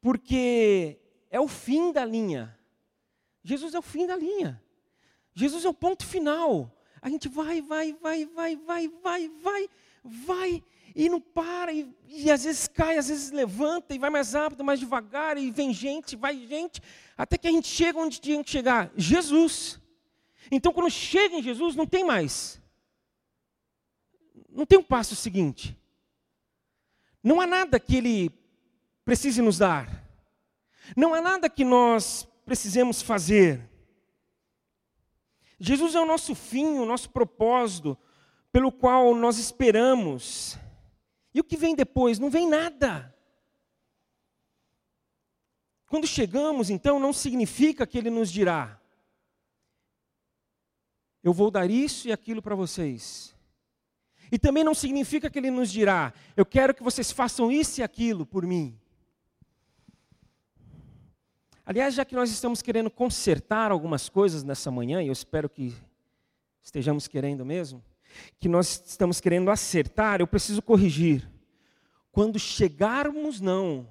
Porque 0.00 1.00
é 1.30 1.40
o 1.40 1.48
fim 1.48 1.92
da 1.92 2.04
linha. 2.04 2.58
Jesus 3.42 3.74
é 3.74 3.78
o 3.78 3.82
fim 3.82 4.06
da 4.06 4.16
linha. 4.16 4.62
Jesus 5.34 5.64
é 5.64 5.68
o 5.68 5.74
ponto 5.74 6.04
final. 6.04 6.70
A 7.02 7.10
gente 7.10 7.28
vai, 7.28 7.60
vai, 7.60 7.92
vai, 7.92 8.24
vai, 8.24 8.56
vai, 8.56 8.88
vai, 8.88 9.28
vai, 9.28 9.70
vai, 10.04 10.64
e 10.94 11.08
não 11.08 11.20
para, 11.20 11.72
e, 11.72 11.92
e 12.06 12.30
às 12.30 12.44
vezes 12.44 12.68
cai, 12.68 12.96
às 12.96 13.08
vezes 13.08 13.32
levanta, 13.32 13.92
e 13.92 13.98
vai 13.98 14.08
mais 14.08 14.32
rápido, 14.34 14.62
mais 14.62 14.78
devagar, 14.78 15.36
e 15.36 15.50
vem 15.50 15.74
gente, 15.74 16.14
vai 16.14 16.46
gente, 16.46 16.80
até 17.18 17.36
que 17.36 17.48
a 17.48 17.50
gente 17.50 17.66
chega 17.66 17.98
onde 17.98 18.20
tinha 18.20 18.42
que 18.44 18.50
chegar, 18.50 18.92
Jesus. 18.96 19.80
Então, 20.48 20.72
quando 20.72 20.90
chega 20.90 21.34
em 21.34 21.42
Jesus, 21.42 21.74
não 21.74 21.86
tem 21.86 22.04
mais. 22.04 22.60
Não 24.48 24.64
tem 24.64 24.78
um 24.78 24.82
passo 24.82 25.16
seguinte. 25.16 25.76
Não 27.22 27.40
há 27.40 27.46
nada 27.46 27.80
que 27.80 27.96
Ele 27.96 28.30
precise 29.04 29.42
nos 29.42 29.58
dar. 29.58 29.88
Não 30.96 31.14
há 31.14 31.20
nada 31.20 31.48
que 31.48 31.64
nós 31.64 32.28
precisemos 32.44 33.00
fazer. 33.00 33.71
Jesus 35.64 35.94
é 35.94 36.00
o 36.00 36.04
nosso 36.04 36.34
fim, 36.34 36.78
o 36.78 36.84
nosso 36.84 37.08
propósito, 37.08 37.96
pelo 38.50 38.72
qual 38.72 39.14
nós 39.14 39.38
esperamos. 39.38 40.58
E 41.32 41.38
o 41.38 41.44
que 41.44 41.56
vem 41.56 41.76
depois? 41.76 42.18
Não 42.18 42.28
vem 42.28 42.48
nada. 42.48 43.14
Quando 45.86 46.06
chegamos, 46.06 46.68
então, 46.68 46.98
não 46.98 47.12
significa 47.12 47.86
que 47.86 47.96
Ele 47.96 48.10
nos 48.10 48.28
dirá: 48.32 48.82
eu 51.22 51.32
vou 51.32 51.48
dar 51.48 51.70
isso 51.70 52.08
e 52.08 52.12
aquilo 52.12 52.42
para 52.42 52.56
vocês. 52.56 53.32
E 54.32 54.38
também 54.38 54.64
não 54.64 54.74
significa 54.74 55.30
que 55.30 55.38
ele 55.38 55.50
nos 55.50 55.70
dirá, 55.70 56.12
eu 56.34 56.44
quero 56.44 56.74
que 56.74 56.82
vocês 56.82 57.12
façam 57.12 57.52
isso 57.52 57.80
e 57.80 57.82
aquilo 57.82 58.24
por 58.24 58.46
mim. 58.46 58.80
Aliás, 61.64 61.94
já 61.94 62.04
que 62.04 62.14
nós 62.14 62.30
estamos 62.30 62.60
querendo 62.60 62.90
consertar 62.90 63.70
algumas 63.70 64.08
coisas 64.08 64.42
nessa 64.42 64.70
manhã, 64.70 65.02
e 65.02 65.06
eu 65.06 65.12
espero 65.12 65.48
que 65.48 65.74
estejamos 66.60 67.06
querendo 67.06 67.44
mesmo, 67.44 67.82
que 68.40 68.48
nós 68.48 68.82
estamos 68.86 69.20
querendo 69.20 69.50
acertar, 69.50 70.20
eu 70.20 70.26
preciso 70.26 70.60
corrigir. 70.60 71.28
Quando 72.10 72.38
chegarmos, 72.38 73.40
não, 73.40 73.88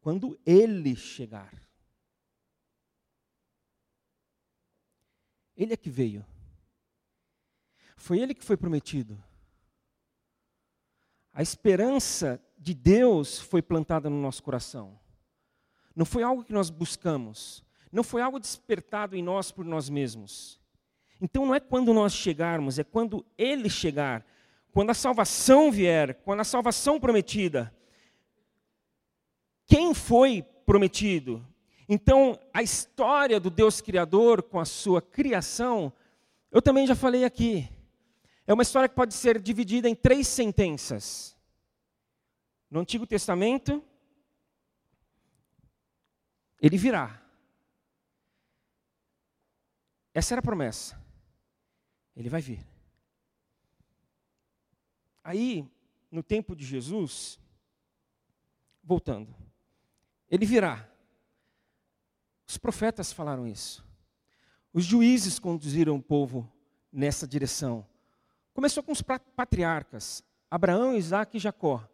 quando 0.00 0.38
Ele 0.44 0.94
chegar. 0.94 1.52
Ele 5.56 5.72
é 5.72 5.76
que 5.76 5.90
veio. 5.90 6.24
Foi 7.96 8.20
Ele 8.20 8.34
que 8.34 8.44
foi 8.44 8.56
prometido. 8.56 9.20
A 11.32 11.42
esperança 11.42 12.40
de 12.56 12.74
Deus 12.74 13.40
foi 13.40 13.62
plantada 13.62 14.10
no 14.10 14.20
nosso 14.20 14.42
coração. 14.42 14.98
Não 15.98 16.04
foi 16.04 16.22
algo 16.22 16.44
que 16.44 16.52
nós 16.52 16.70
buscamos. 16.70 17.64
Não 17.90 18.04
foi 18.04 18.22
algo 18.22 18.38
despertado 18.38 19.16
em 19.16 19.22
nós 19.22 19.50
por 19.50 19.64
nós 19.64 19.90
mesmos. 19.90 20.60
Então 21.20 21.44
não 21.44 21.56
é 21.56 21.58
quando 21.58 21.92
nós 21.92 22.12
chegarmos, 22.14 22.78
é 22.78 22.84
quando 22.84 23.26
Ele 23.36 23.68
chegar. 23.68 24.24
Quando 24.70 24.90
a 24.90 24.94
salvação 24.94 25.72
vier, 25.72 26.14
quando 26.22 26.38
a 26.38 26.44
salvação 26.44 27.00
prometida. 27.00 27.74
Quem 29.66 29.92
foi 29.92 30.44
prometido? 30.64 31.44
Então, 31.88 32.38
a 32.54 32.62
história 32.62 33.40
do 33.40 33.50
Deus 33.50 33.80
Criador 33.80 34.44
com 34.44 34.60
a 34.60 34.64
sua 34.64 35.02
criação, 35.02 35.92
eu 36.52 36.62
também 36.62 36.86
já 36.86 36.94
falei 36.94 37.24
aqui. 37.24 37.68
É 38.46 38.54
uma 38.54 38.62
história 38.62 38.88
que 38.88 38.94
pode 38.94 39.14
ser 39.14 39.40
dividida 39.40 39.88
em 39.88 39.96
três 39.96 40.28
sentenças. 40.28 41.36
No 42.70 42.78
Antigo 42.78 43.04
Testamento, 43.04 43.82
ele 46.60 46.76
virá. 46.76 47.22
Essa 50.12 50.34
era 50.34 50.40
a 50.40 50.42
promessa. 50.42 51.00
Ele 52.16 52.28
vai 52.28 52.40
vir. 52.40 52.66
Aí, 55.22 55.70
no 56.10 56.22
tempo 56.22 56.56
de 56.56 56.64
Jesus, 56.64 57.38
voltando, 58.82 59.34
ele 60.28 60.46
virá. 60.46 60.88
Os 62.46 62.56
profetas 62.56 63.12
falaram 63.12 63.46
isso. 63.46 63.86
Os 64.72 64.84
juízes 64.84 65.38
conduziram 65.38 65.96
o 65.96 66.02
povo 66.02 66.50
nessa 66.92 67.26
direção. 67.26 67.86
Começou 68.54 68.82
com 68.82 68.90
os 68.90 69.02
patriarcas, 69.02 70.24
Abraão, 70.50 70.96
Isaac 70.96 71.36
e 71.36 71.40
Jacó. 71.40 71.88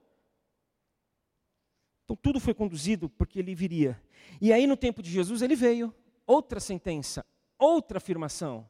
Então 2.15 2.17
tudo 2.23 2.39
foi 2.39 2.55
conduzido 2.55 3.09
porque 3.09 3.41
ele 3.41 3.57
viria. 3.57 4.01
E 4.41 4.53
aí 4.53 4.69
no 4.69 4.77
tempo 4.77 5.03
de 5.03 5.11
Jesus 5.11 5.43
ele 5.43 5.57
veio, 5.57 5.93
outra 6.25 6.61
sentença, 6.61 7.27
outra 7.59 7.99
afirmação. 7.99 8.69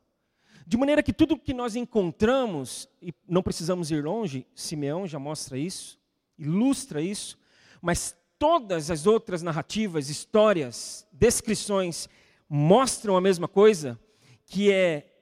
De 0.66 0.78
maneira 0.78 1.02
que 1.02 1.12
tudo 1.12 1.38
que 1.38 1.52
nós 1.52 1.76
encontramos, 1.76 2.88
e 3.02 3.12
não 3.28 3.42
precisamos 3.42 3.90
ir 3.90 4.02
longe, 4.02 4.46
Simeão 4.54 5.06
já 5.06 5.18
mostra 5.18 5.58
isso, 5.58 5.98
ilustra 6.38 7.02
isso, 7.02 7.38
mas 7.82 8.16
todas 8.38 8.90
as 8.90 9.06
outras 9.06 9.42
narrativas, 9.42 10.08
histórias, 10.08 11.06
descrições 11.12 12.08
mostram 12.48 13.14
a 13.14 13.20
mesma 13.20 13.46
coisa, 13.46 14.00
que 14.46 14.72
é 14.72 15.12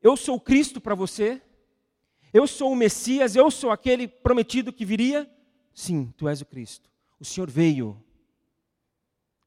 eu 0.00 0.16
sou 0.16 0.38
Cristo 0.38 0.80
para 0.80 0.94
você, 0.94 1.42
eu 2.32 2.46
sou 2.46 2.70
o 2.70 2.76
Messias, 2.76 3.34
eu 3.34 3.50
sou 3.50 3.72
aquele 3.72 4.06
prometido 4.06 4.72
que 4.72 4.84
viria. 4.84 5.28
Sim, 5.74 6.14
tu 6.16 6.28
és 6.28 6.40
o 6.40 6.46
Cristo. 6.46 6.88
O 7.20 7.24
Senhor 7.24 7.50
veio. 7.50 8.02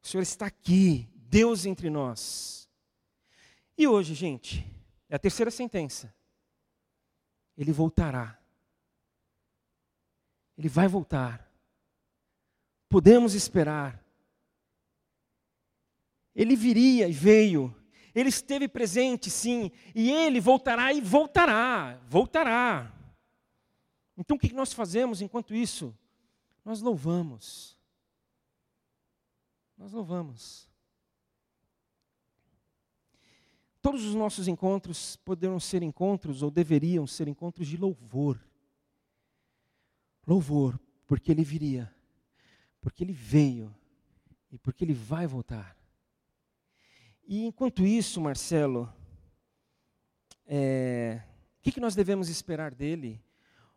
O 0.04 0.08
Senhor 0.08 0.22
está 0.22 0.48
aqui, 0.48 1.08
Deus 1.16 1.66
entre 1.66 1.90
nós. 1.90 2.70
E 3.78 3.88
hoje, 3.88 4.14
gente, 4.14 4.66
é 5.10 5.16
a 5.16 5.20
terceira 5.20 5.52
sentença. 5.52 6.14
Ele 7.58 7.72
voltará. 7.72 8.40
Ele 10.58 10.68
vai 10.68 10.88
voltar. 10.88 11.50
Podemos 12.90 13.34
esperar. 13.34 14.04
Ele 16.36 16.56
viria 16.56 17.08
e 17.08 17.14
veio. 17.14 17.76
Ele 18.14 18.30
esteve 18.30 18.68
presente, 18.68 19.30
sim, 19.30 19.72
e 19.96 20.12
ele 20.12 20.42
voltará 20.42 20.92
e 20.92 21.00
voltará, 21.00 21.98
voltará. 22.08 22.94
Então 24.18 24.36
o 24.36 24.40
que 24.40 24.54
nós 24.54 24.74
fazemos 24.74 25.22
enquanto 25.22 25.56
isso? 25.56 25.98
Nós 26.64 26.82
louvamos. 26.82 27.78
Nós 29.78 29.92
louvamos. 29.92 30.70
Todos 33.82 34.06
os 34.06 34.14
nossos 34.14 34.48
encontros 34.48 35.16
poderão 35.16 35.60
ser 35.60 35.82
encontros, 35.82 36.44
ou 36.44 36.52
deveriam 36.52 37.08
ser 37.08 37.28
encontros 37.28 37.68
de 37.68 37.78
louvor. 37.78 38.40
Louvor, 40.28 40.80
porque 41.08 41.32
Ele 41.32 41.44
viria, 41.44 41.94
porque 42.80 43.04
Ele 43.04 43.14
veio 43.14 43.76
e 44.52 44.58
porque 44.60 44.86
Ele 44.86 44.94
vai 44.94 45.26
voltar. 45.26 45.76
E 47.24 47.46
enquanto 47.46 47.86
isso, 47.86 48.22
Marcelo, 48.22 48.92
é, 50.46 51.24
o 51.58 51.62
que, 51.62 51.72
que 51.72 51.80
nós 51.80 51.96
devemos 51.96 52.30
esperar 52.30 52.76
dele? 52.76 53.20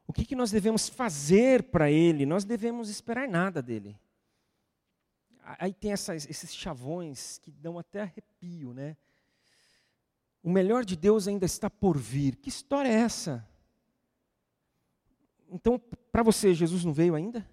O 0.06 0.12
que, 0.12 0.24
que 0.24 0.36
nós 0.36 0.50
devemos 0.50 0.88
fazer 0.88 1.62
para 1.64 1.90
Ele? 1.90 2.26
Nós 2.26 2.44
devemos 2.44 2.88
esperar 2.88 3.26
nada 3.28 3.62
dele. 3.62 3.98
Aí 5.42 5.72
tem 5.72 5.92
essas, 5.92 6.28
esses 6.28 6.54
chavões 6.54 7.38
que 7.38 7.50
dão 7.50 7.78
até 7.78 8.02
arrepio, 8.02 8.72
né? 8.72 8.96
O 10.42 10.50
melhor 10.50 10.84
de 10.84 10.96
Deus 10.96 11.26
ainda 11.26 11.46
está 11.46 11.70
por 11.70 11.98
vir. 11.98 12.36
Que 12.36 12.48
história 12.48 12.88
é 12.88 12.94
essa? 12.94 13.46
Então, 15.50 15.78
para 16.12 16.22
você, 16.22 16.52
Jesus 16.54 16.84
não 16.84 16.92
veio 16.92 17.14
ainda? 17.14 17.46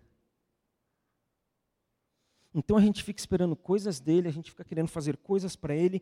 Então 2.54 2.76
a 2.76 2.82
gente 2.82 3.02
fica 3.02 3.20
esperando 3.20 3.56
coisas 3.56 4.02
dele, 4.02 4.28
a 4.28 4.32
gente 4.32 4.52
fica 4.52 4.66
querendo 4.66 4.90
fazer 4.90 5.16
coisas 5.16 5.56
para 5.56 5.74
ele, 5.74 6.02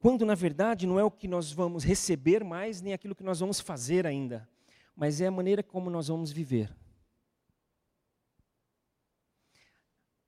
quando 0.00 0.26
na 0.26 0.34
verdade 0.34 0.88
não 0.88 0.98
é 0.98 1.04
o 1.04 1.10
que 1.10 1.28
nós 1.28 1.52
vamos 1.52 1.84
receber 1.84 2.42
mais, 2.42 2.80
nem 2.80 2.92
aquilo 2.92 3.14
que 3.14 3.22
nós 3.22 3.38
vamos 3.38 3.60
fazer 3.60 4.04
ainda 4.04 4.48
mas 4.94 5.20
é 5.20 5.26
a 5.26 5.30
maneira 5.30 5.62
como 5.62 5.90
nós 5.90 6.08
vamos 6.08 6.30
viver. 6.30 6.74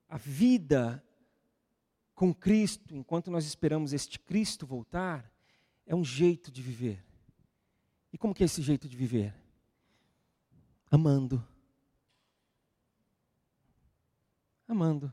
A 0.09 0.16
vida 0.16 1.02
com 2.14 2.33
Cristo, 2.33 2.94
enquanto 2.94 3.31
nós 3.31 3.44
esperamos 3.44 3.92
este 3.92 4.18
Cristo 4.18 4.66
voltar, 4.66 5.31
é 5.85 5.94
um 5.94 6.05
jeito 6.05 6.50
de 6.50 6.62
viver. 6.62 7.05
E 8.12 8.18
como 8.18 8.35
que 8.35 8.42
é 8.42 8.46
esse 8.46 8.62
jeito 8.62 8.88
de 8.88 8.96
viver? 8.96 9.35
Amando. 10.90 11.46
Amando. 14.66 15.12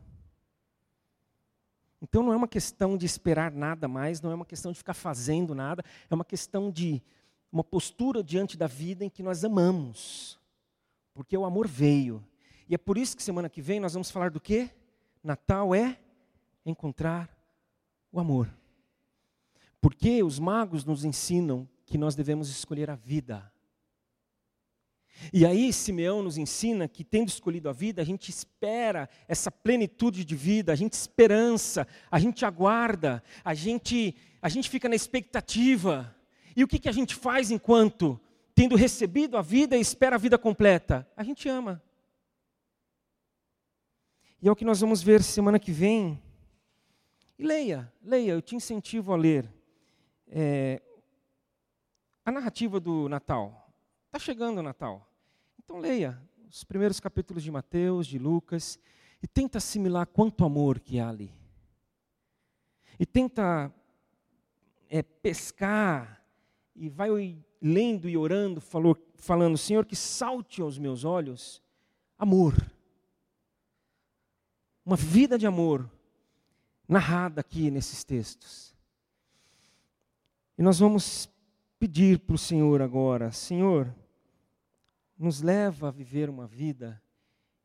Então 2.01 2.23
não 2.23 2.33
é 2.33 2.35
uma 2.35 2.47
questão 2.47 2.97
de 2.97 3.05
esperar 3.05 3.51
nada 3.51 3.87
mais, 3.87 4.21
não 4.21 4.31
é 4.31 4.35
uma 4.35 4.45
questão 4.45 4.71
de 4.71 4.77
ficar 4.77 4.93
fazendo 4.93 5.53
nada, 5.53 5.83
é 6.09 6.13
uma 6.15 6.25
questão 6.25 6.71
de 6.71 7.01
uma 7.53 7.63
postura 7.63 8.23
diante 8.23 8.57
da 8.57 8.65
vida 8.65 9.05
em 9.05 9.09
que 9.09 9.21
nós 9.21 9.45
amamos, 9.45 10.39
porque 11.13 11.37
o 11.37 11.45
amor 11.45 11.67
veio. 11.67 12.25
E 12.67 12.73
é 12.73 12.79
por 12.79 12.97
isso 12.97 13.15
que 13.15 13.21
semana 13.21 13.47
que 13.47 13.61
vem 13.61 13.79
nós 13.79 13.93
vamos 13.93 14.09
falar 14.09 14.31
do 14.31 14.41
quê? 14.41 14.71
Natal 15.23 15.75
é 15.75 15.99
encontrar 16.65 17.29
o 18.11 18.19
amor. 18.19 18.51
Porque 19.79 20.23
os 20.23 20.39
magos 20.39 20.83
nos 20.83 21.05
ensinam 21.05 21.69
que 21.85 21.95
nós 21.95 22.15
devemos 22.15 22.49
escolher 22.49 22.89
a 22.89 22.95
vida. 22.95 23.51
E 25.31 25.45
aí 25.45 25.71
Simeão 25.71 26.23
nos 26.23 26.39
ensina 26.39 26.87
que 26.87 27.03
tendo 27.03 27.27
escolhido 27.27 27.69
a 27.69 27.73
vida, 27.73 28.01
a 28.01 28.05
gente 28.05 28.29
espera 28.29 29.07
essa 29.27 29.51
plenitude 29.51 30.25
de 30.25 30.35
vida, 30.35 30.73
a 30.73 30.75
gente 30.75 30.93
esperança, 30.93 31.87
a 32.09 32.17
gente 32.17 32.43
aguarda, 32.45 33.21
a 33.45 33.53
gente 33.53 34.15
a 34.41 34.49
gente 34.49 34.71
fica 34.71 34.89
na 34.89 34.95
expectativa. 34.95 36.15
E 36.55 36.63
o 36.63 36.67
que, 36.67 36.79
que 36.79 36.89
a 36.89 36.91
gente 36.91 37.15
faz 37.15 37.51
enquanto, 37.51 38.19
tendo 38.53 38.75
recebido 38.75 39.37
a 39.37 39.41
vida, 39.41 39.77
espera 39.77 40.15
a 40.15 40.19
vida 40.19 40.37
completa? 40.37 41.07
A 41.15 41.23
gente 41.23 41.49
ama. 41.49 41.81
E 44.41 44.47
é 44.47 44.51
o 44.51 44.55
que 44.55 44.65
nós 44.65 44.81
vamos 44.81 45.01
ver 45.01 45.23
semana 45.23 45.57
que 45.57 45.71
vem. 45.71 46.21
E 47.39 47.43
leia, 47.43 47.91
leia, 48.03 48.33
eu 48.33 48.41
te 48.41 48.55
incentivo 48.55 49.13
a 49.13 49.15
ler. 49.15 49.49
É, 50.27 50.81
a 52.25 52.31
narrativa 52.31 52.79
do 52.79 53.09
Natal. 53.09 53.71
Está 54.05 54.19
chegando 54.19 54.59
o 54.59 54.63
Natal. 54.63 55.09
Então 55.63 55.77
leia 55.79 56.21
os 56.49 56.63
primeiros 56.63 56.99
capítulos 56.99 57.41
de 57.41 57.49
Mateus, 57.49 58.05
de 58.05 58.19
Lucas, 58.19 58.77
e 59.21 59.27
tenta 59.27 59.57
assimilar 59.57 60.05
quanto 60.05 60.45
amor 60.45 60.79
que 60.79 60.99
há 60.99 61.09
ali. 61.09 61.33
E 62.99 63.05
tenta 63.05 63.73
é, 64.89 65.01
pescar 65.01 66.22
e 66.75 66.89
vai 66.89 67.37
lendo 67.61 68.09
e 68.09 68.17
orando, 68.17 68.59
falou, 68.59 68.97
falando: 69.15 69.57
Senhor, 69.57 69.85
que 69.85 69.95
salte 69.95 70.61
aos 70.61 70.77
meus 70.77 71.03
olhos 71.03 71.61
amor. 72.17 72.55
Uma 74.85 74.95
vida 74.95 75.37
de 75.37 75.47
amor 75.47 75.89
narrada 76.87 77.41
aqui 77.41 77.71
nesses 77.71 78.03
textos. 78.03 78.75
E 80.57 80.61
nós 80.61 80.79
vamos 80.79 81.29
pedir 81.79 82.19
para 82.19 82.35
o 82.35 82.39
Senhor 82.39 82.81
agora: 82.81 83.31
Senhor, 83.31 83.93
nos 85.17 85.41
leva 85.41 85.87
a 85.87 85.91
viver 85.91 86.29
uma 86.29 86.47
vida 86.47 87.01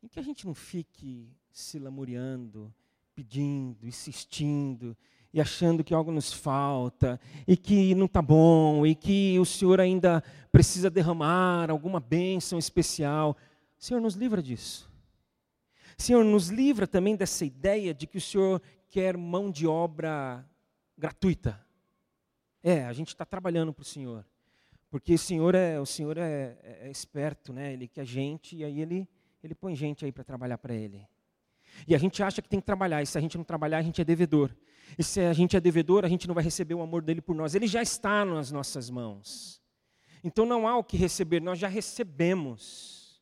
em 0.01 0.07
que 0.07 0.19
a 0.19 0.23
gente 0.23 0.45
não 0.45 0.53
fique 0.53 1.29
se 1.51 1.77
lamuriando, 1.77 2.73
pedindo, 3.13 3.85
insistindo 3.85 4.95
e 5.33 5.39
achando 5.39 5.83
que 5.83 5.93
algo 5.93 6.11
nos 6.11 6.33
falta 6.33 7.19
e 7.47 7.55
que 7.55 7.93
não 7.95 8.05
está 8.05 8.21
bom 8.21 8.85
e 8.85 8.95
que 8.95 9.37
o 9.39 9.45
Senhor 9.45 9.79
ainda 9.79 10.23
precisa 10.51 10.89
derramar 10.89 11.69
alguma 11.69 11.99
bênção 11.99 12.57
especial. 12.57 13.37
Senhor, 13.77 14.01
nos 14.01 14.15
livra 14.15 14.41
disso. 14.41 14.89
Senhor, 15.97 16.23
nos 16.23 16.47
livra 16.47 16.87
também 16.87 17.15
dessa 17.15 17.45
ideia 17.45 17.93
de 17.93 18.07
que 18.07 18.17
o 18.17 18.21
Senhor 18.21 18.61
quer 18.89 19.17
mão 19.17 19.51
de 19.51 19.67
obra 19.67 20.45
gratuita. 20.97 21.59
É, 22.63 22.85
a 22.85 22.93
gente 22.93 23.09
está 23.09 23.25
trabalhando 23.25 23.73
para 23.73 23.81
o 23.81 23.85
Senhor. 23.85 24.25
Porque 24.89 25.13
o 25.13 25.19
Senhor 25.19 25.53
é, 25.53 25.79
o 25.79 25.85
Senhor 25.85 26.17
é, 26.17 26.57
é, 26.63 26.87
é 26.87 26.91
esperto, 26.91 27.53
né? 27.53 27.73
Ele 27.73 27.87
quer 27.87 28.05
gente 28.05 28.55
e 28.55 28.63
aí 28.63 28.81
ele, 28.81 29.07
ele 29.43 29.53
põe 29.53 29.75
gente 29.75 30.03
aí 30.03 30.11
para 30.11 30.23
trabalhar 30.23 30.57
para 30.57 30.73
Ele. 30.73 31.07
E 31.87 31.93
a 31.93 31.97
gente 31.97 32.21
acha 32.23 32.41
que 32.41 32.49
tem 32.49 32.59
que 32.59 32.65
trabalhar, 32.65 33.01
e 33.01 33.05
se 33.05 33.17
a 33.17 33.21
gente 33.21 33.37
não 33.37 33.43
trabalhar, 33.43 33.77
a 33.77 33.81
gente 33.81 34.01
é 34.01 34.03
devedor. 34.03 34.51
E 34.97 35.03
se 35.03 35.21
a 35.21 35.33
gente 35.33 35.55
é 35.55 35.59
devedor, 35.59 36.05
a 36.05 36.09
gente 36.09 36.27
não 36.27 36.35
vai 36.35 36.43
receber 36.43 36.73
o 36.73 36.81
amor 36.81 37.01
dele 37.01 37.21
por 37.21 37.35
nós. 37.35 37.55
Ele 37.55 37.67
já 37.67 37.81
está 37.81 38.25
nas 38.25 38.51
nossas 38.51 38.89
mãos. 38.89 39.61
Então 40.23 40.45
não 40.45 40.67
há 40.67 40.77
o 40.77 40.83
que 40.83 40.97
receber, 40.97 41.41
nós 41.41 41.59
já 41.59 41.67
recebemos. 41.67 43.21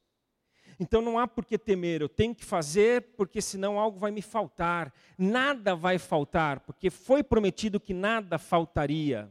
Então 0.80 1.01
não 1.01 1.17
há 1.17 1.27
por 1.27 1.43
que 1.43 1.58
temer, 1.58 2.01
eu 2.01 2.10
tenho 2.10 2.36
que 2.36 2.45
fazer, 2.45 3.01
porque 3.15 3.41
senão 3.41 3.80
algo 3.80 3.97
vai 3.97 4.12
me 4.12 4.21
faltar. 4.21 4.93
Nada 5.17 5.75
vai 5.75 5.97
faltar, 5.97 6.60
porque 6.60 6.89
foi 6.89 7.23
prometido 7.23 7.80
que 7.80 7.93
nada 7.93 8.38
faltaria. 8.38 9.30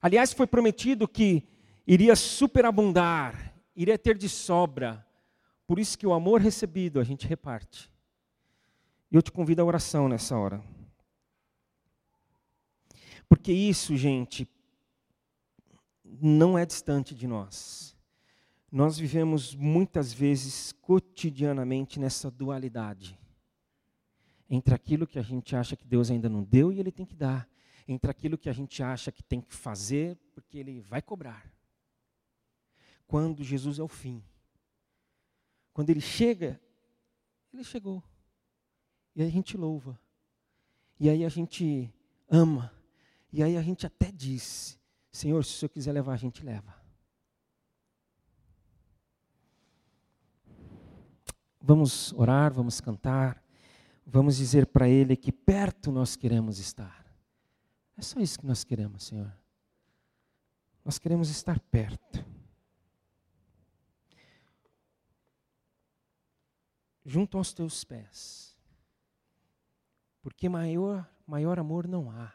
Aliás, 0.00 0.32
foi 0.32 0.46
prometido 0.46 1.08
que 1.08 1.46
iria 1.86 2.14
superabundar, 2.16 3.54
iria 3.74 3.98
ter 3.98 4.16
de 4.16 4.28
sobra. 4.28 5.06
Por 5.66 5.78
isso 5.78 5.98
que 5.98 6.06
o 6.06 6.12
amor 6.12 6.40
recebido 6.40 7.00
a 7.00 7.04
gente 7.04 7.26
reparte. 7.26 7.90
E 9.10 9.16
eu 9.16 9.22
te 9.22 9.32
convido 9.32 9.62
à 9.62 9.64
oração 9.64 10.08
nessa 10.08 10.36
hora. 10.36 10.62
Porque 13.28 13.52
isso, 13.52 13.96
gente, 13.96 14.48
não 16.04 16.58
é 16.58 16.64
distante 16.64 17.14
de 17.14 17.26
nós. 17.26 17.96
Nós 18.70 18.98
vivemos 18.98 19.54
muitas 19.54 20.12
vezes 20.12 20.72
cotidianamente 20.72 21.98
nessa 21.98 22.30
dualidade 22.30 23.18
entre 24.50 24.74
aquilo 24.74 25.06
que 25.06 25.18
a 25.18 25.22
gente 25.22 25.54
acha 25.54 25.76
que 25.76 25.86
Deus 25.86 26.10
ainda 26.10 26.28
não 26.28 26.42
deu 26.42 26.72
e 26.72 26.80
Ele 26.80 26.90
tem 26.90 27.06
que 27.06 27.14
dar, 27.14 27.48
entre 27.86 28.10
aquilo 28.10 28.36
que 28.36 28.48
a 28.48 28.52
gente 28.52 28.82
acha 28.82 29.12
que 29.12 29.22
tem 29.22 29.40
que 29.40 29.54
fazer 29.54 30.18
porque 30.34 30.58
Ele 30.58 30.80
vai 30.80 31.00
cobrar. 31.00 31.48
Quando 33.06 33.44
Jesus 33.44 33.78
é 33.78 33.82
o 33.82 33.88
fim. 33.88 34.22
Quando 35.72 35.90
Ele 35.90 36.00
chega, 36.00 36.60
Ele 37.52 37.62
chegou. 37.62 38.02
E 39.20 39.22
aí 39.22 39.28
a 39.28 39.32
gente 39.32 39.54
louva. 39.54 40.00
E 40.98 41.10
aí 41.10 41.26
a 41.26 41.28
gente 41.28 41.92
ama. 42.26 42.72
E 43.30 43.42
aí 43.42 43.54
a 43.54 43.60
gente 43.60 43.86
até 43.86 44.10
diz: 44.10 44.80
Senhor, 45.12 45.44
se 45.44 45.50
o 45.50 45.58
Senhor 45.58 45.68
quiser 45.68 45.92
levar, 45.92 46.14
a 46.14 46.16
gente 46.16 46.42
leva. 46.42 46.74
Vamos 51.60 52.14
orar, 52.14 52.50
vamos 52.50 52.80
cantar, 52.80 53.44
vamos 54.06 54.38
dizer 54.38 54.66
para 54.66 54.88
Ele 54.88 55.14
que 55.14 55.30
perto 55.30 55.92
nós 55.92 56.16
queremos 56.16 56.58
estar. 56.58 57.04
É 57.98 58.00
só 58.00 58.20
isso 58.20 58.38
que 58.38 58.46
nós 58.46 58.64
queremos, 58.64 59.04
Senhor. 59.04 59.30
Nós 60.82 60.98
queremos 60.98 61.28
estar 61.28 61.60
perto. 61.60 62.24
Junto 67.04 67.36
aos 67.36 67.52
teus 67.52 67.84
pés. 67.84 68.49
Porque 70.22 70.48
maior, 70.48 71.08
maior 71.26 71.58
amor 71.58 71.88
não 71.88 72.10
há 72.10 72.32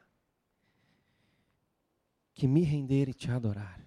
que 2.34 2.48
me 2.48 2.64
render 2.64 3.08
e 3.08 3.14
te 3.14 3.32
adorar. 3.32 3.80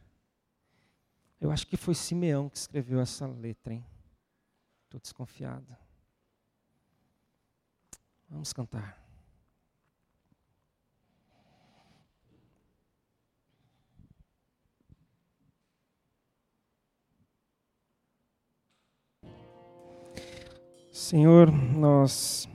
Eu 1.40 1.50
acho 1.50 1.66
que 1.66 1.76
foi 1.76 1.94
Simeão 1.94 2.48
que 2.48 2.56
escreveu 2.56 3.00
essa 3.00 3.26
letra, 3.26 3.74
hein? 3.74 3.84
Estou 4.84 4.98
desconfiado. 4.98 5.76
Vamos 8.28 8.52
cantar. 8.52 9.06
Senhor, 20.90 21.50
nós 21.50 22.48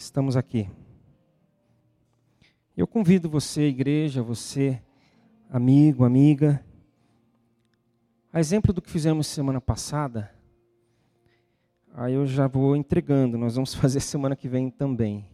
estamos 0.00 0.34
aqui. 0.34 0.66
Eu 2.74 2.86
convido 2.86 3.28
você, 3.28 3.68
igreja, 3.68 4.22
você, 4.22 4.80
amigo, 5.50 6.04
amiga, 6.04 6.64
a 8.32 8.40
exemplo 8.40 8.72
do 8.72 8.80
que 8.80 8.90
fizemos 8.90 9.26
semana 9.26 9.60
passada, 9.60 10.34
aí 11.92 12.14
eu 12.14 12.26
já 12.26 12.46
vou 12.46 12.74
entregando, 12.74 13.36
nós 13.36 13.56
vamos 13.56 13.74
fazer 13.76 14.00
semana 14.00 14.34
que 14.34 14.48
vem 14.48 14.70
também. 14.70 15.28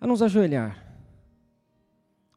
A 0.00 0.06
nos 0.06 0.22
ajoelhar. 0.22 0.86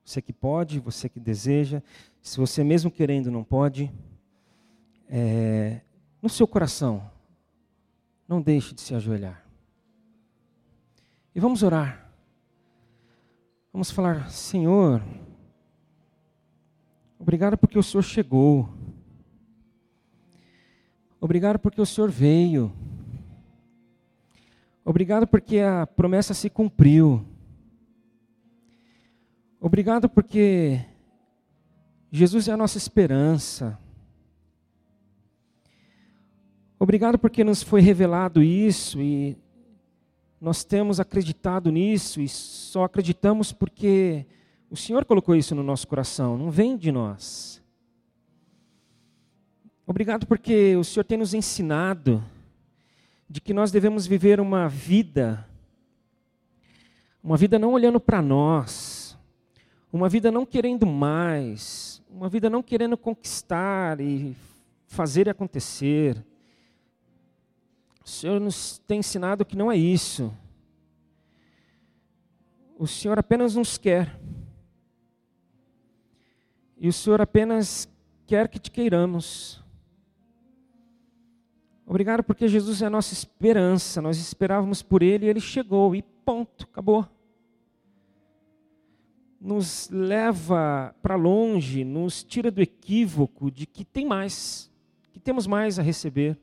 Você 0.04 0.22
que 0.22 0.34
pode, 0.34 0.82
você 0.82 1.08
que 1.08 1.20
deseja, 1.20 1.82
se 2.22 2.38
você 2.38 2.62
mesmo 2.62 2.92
querendo 2.92 3.32
não 3.32 3.44
pode, 3.44 3.90
é, 5.08 5.80
no 6.22 6.28
seu 6.28 6.46
coração, 6.46 7.10
não 8.28 8.42
deixe 8.42 8.76
de 8.76 8.82
se 8.82 8.94
ajoelhar. 8.94 9.43
E 11.36 11.40
vamos 11.40 11.64
orar. 11.64 12.12
Vamos 13.72 13.90
falar, 13.90 14.30
Senhor, 14.30 15.02
obrigado 17.18 17.58
porque 17.58 17.80
o 17.80 17.82
Senhor 17.82 18.04
chegou. 18.04 18.70
Obrigado 21.20 21.58
porque 21.58 21.82
o 21.82 21.86
Senhor 21.86 22.12
veio. 22.12 22.72
Obrigado 24.86 25.26
porque 25.26 25.60
a 25.60 25.88
promessa 25.88 26.36
se 26.36 26.52
cumpriu. 26.52 27.26
Obrigado 29.60 30.08
porque 30.08 30.86
Jesus 32.12 32.48
é 32.48 32.52
a 32.52 32.58
nossa 32.58 32.78
esperança. 32.78 33.80
Obrigado 36.78 37.18
porque 37.18 37.44
nos 37.44 37.64
foi 37.64 37.82
revelado 37.82 38.44
isso 38.44 39.02
e 39.02 39.38
nós 40.44 40.66
temos 40.66 41.00
acreditado 41.00 41.72
nisso 41.72 42.20
e 42.20 42.28
só 42.28 42.84
acreditamos 42.84 43.54
porque 43.54 44.26
o 44.70 44.76
Senhor 44.76 45.06
colocou 45.06 45.38
isso 45.38 45.56
no 45.56 45.64
nosso 45.64 45.88
coração, 45.88 46.38
não 46.38 46.52
vem 46.52 46.76
de 46.76 46.92
nós. 46.92 47.64
Obrigado 49.88 50.28
porque 50.28 50.76
o 50.76 50.84
Senhor 50.84 51.06
tem 51.06 51.18
nos 51.18 51.34
ensinado 51.34 52.22
de 53.30 53.40
que 53.40 53.54
nós 53.54 53.72
devemos 53.72 54.06
viver 54.06 54.42
uma 54.42 54.68
vida, 54.68 55.48
uma 57.24 57.38
vida 57.38 57.58
não 57.58 57.72
olhando 57.72 57.98
para 57.98 58.22
nós, 58.22 59.18
uma 59.94 60.10
vida 60.10 60.30
não 60.30 60.46
querendo 60.46 60.86
mais, 60.86 62.04
uma 62.10 62.28
vida 62.28 62.50
não 62.50 62.62
querendo 62.62 62.98
conquistar 62.98 64.02
e 64.02 64.36
fazer 64.88 65.30
acontecer 65.30 66.22
o 68.04 68.10
Senhor 68.10 68.40
nos 68.40 68.80
tem 68.80 69.00
ensinado 69.00 69.46
que 69.46 69.56
não 69.56 69.72
é 69.72 69.78
isso. 69.78 70.32
O 72.78 72.86
Senhor 72.86 73.18
apenas 73.18 73.56
nos 73.56 73.78
quer. 73.78 74.20
E 76.78 76.90
o 76.90 76.94
Senhor 76.94 77.22
apenas 77.22 77.88
quer 78.28 78.50
que 78.50 78.60
te 78.60 78.70
queiramos. 78.70 79.64
Obrigado 81.86 82.24
porque 82.24 82.48
Jesus 82.48 82.82
é 82.82 82.88
a 82.88 82.90
nossa 82.90 83.14
esperança. 83.14 84.02
Nós 84.02 84.18
esperávamos 84.18 84.82
por 84.82 85.02
Ele 85.02 85.26
e 85.26 85.30
Ele 85.30 85.40
chegou. 85.40 85.96
E 85.96 86.02
ponto, 86.02 86.66
acabou. 86.70 87.08
Nos 89.40 89.90
leva 89.90 90.94
para 91.02 91.16
longe, 91.16 91.86
nos 91.86 92.22
tira 92.22 92.52
do 92.52 92.62
equívoco 92.62 93.50
de 93.50 93.66
que 93.66 93.86
tem 93.86 94.06
mais, 94.06 94.70
que 95.14 95.20
temos 95.20 95.48
mais 95.48 95.80
a 95.80 95.82
receber 95.82 96.38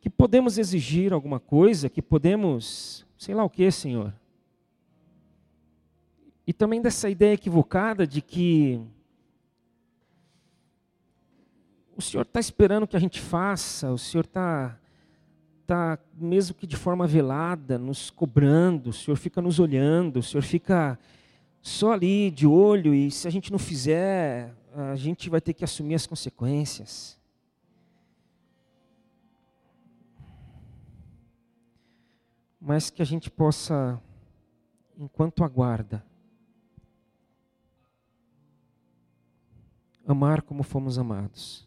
que 0.00 0.08
podemos 0.08 0.56
exigir 0.56 1.12
alguma 1.12 1.38
coisa, 1.38 1.90
que 1.90 2.00
podemos, 2.00 3.06
sei 3.18 3.34
lá 3.34 3.44
o 3.44 3.50
que, 3.50 3.70
Senhor. 3.70 4.14
E 6.46 6.52
também 6.52 6.80
dessa 6.80 7.08
ideia 7.10 7.34
equivocada 7.34 8.06
de 8.06 8.22
que 8.22 8.80
o 11.96 12.02
Senhor 12.02 12.22
está 12.22 12.40
esperando 12.40 12.86
que 12.86 12.96
a 12.96 13.00
gente 13.00 13.20
faça, 13.20 13.92
o 13.92 13.98
Senhor 13.98 14.24
está, 14.24 14.78
tá, 15.66 15.98
mesmo 16.16 16.54
que 16.54 16.66
de 16.66 16.76
forma 16.76 17.06
velada, 17.06 17.78
nos 17.78 18.10
cobrando, 18.10 18.88
o 18.88 18.92
Senhor 18.92 19.16
fica 19.16 19.42
nos 19.42 19.60
olhando, 19.60 20.18
o 20.18 20.22
Senhor 20.22 20.42
fica 20.42 20.98
só 21.60 21.92
ali 21.92 22.30
de 22.30 22.46
olho 22.46 22.94
e 22.94 23.10
se 23.10 23.28
a 23.28 23.30
gente 23.30 23.52
não 23.52 23.58
fizer, 23.58 24.50
a 24.74 24.96
gente 24.96 25.28
vai 25.28 25.42
ter 25.42 25.52
que 25.52 25.62
assumir 25.62 25.94
as 25.94 26.06
consequências. 26.06 27.19
Mas 32.60 32.90
que 32.90 33.00
a 33.00 33.04
gente 33.06 33.30
possa, 33.30 34.00
enquanto 34.96 35.42
aguarda, 35.42 36.04
amar 40.06 40.42
como 40.42 40.62
fomos 40.62 40.98
amados. 40.98 41.66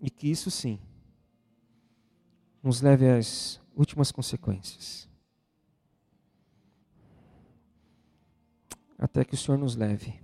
E 0.00 0.08
que 0.08 0.30
isso 0.30 0.50
sim 0.50 0.78
nos 2.62 2.80
leve 2.80 3.08
às 3.08 3.60
últimas 3.74 4.12
consequências. 4.12 5.08
Até 8.98 9.24
que 9.24 9.34
o 9.34 9.36
Senhor 9.36 9.56
nos 9.56 9.76
leve. 9.76 10.20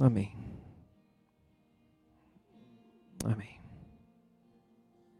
Amém. 0.00 0.47
Amém. 3.24 3.57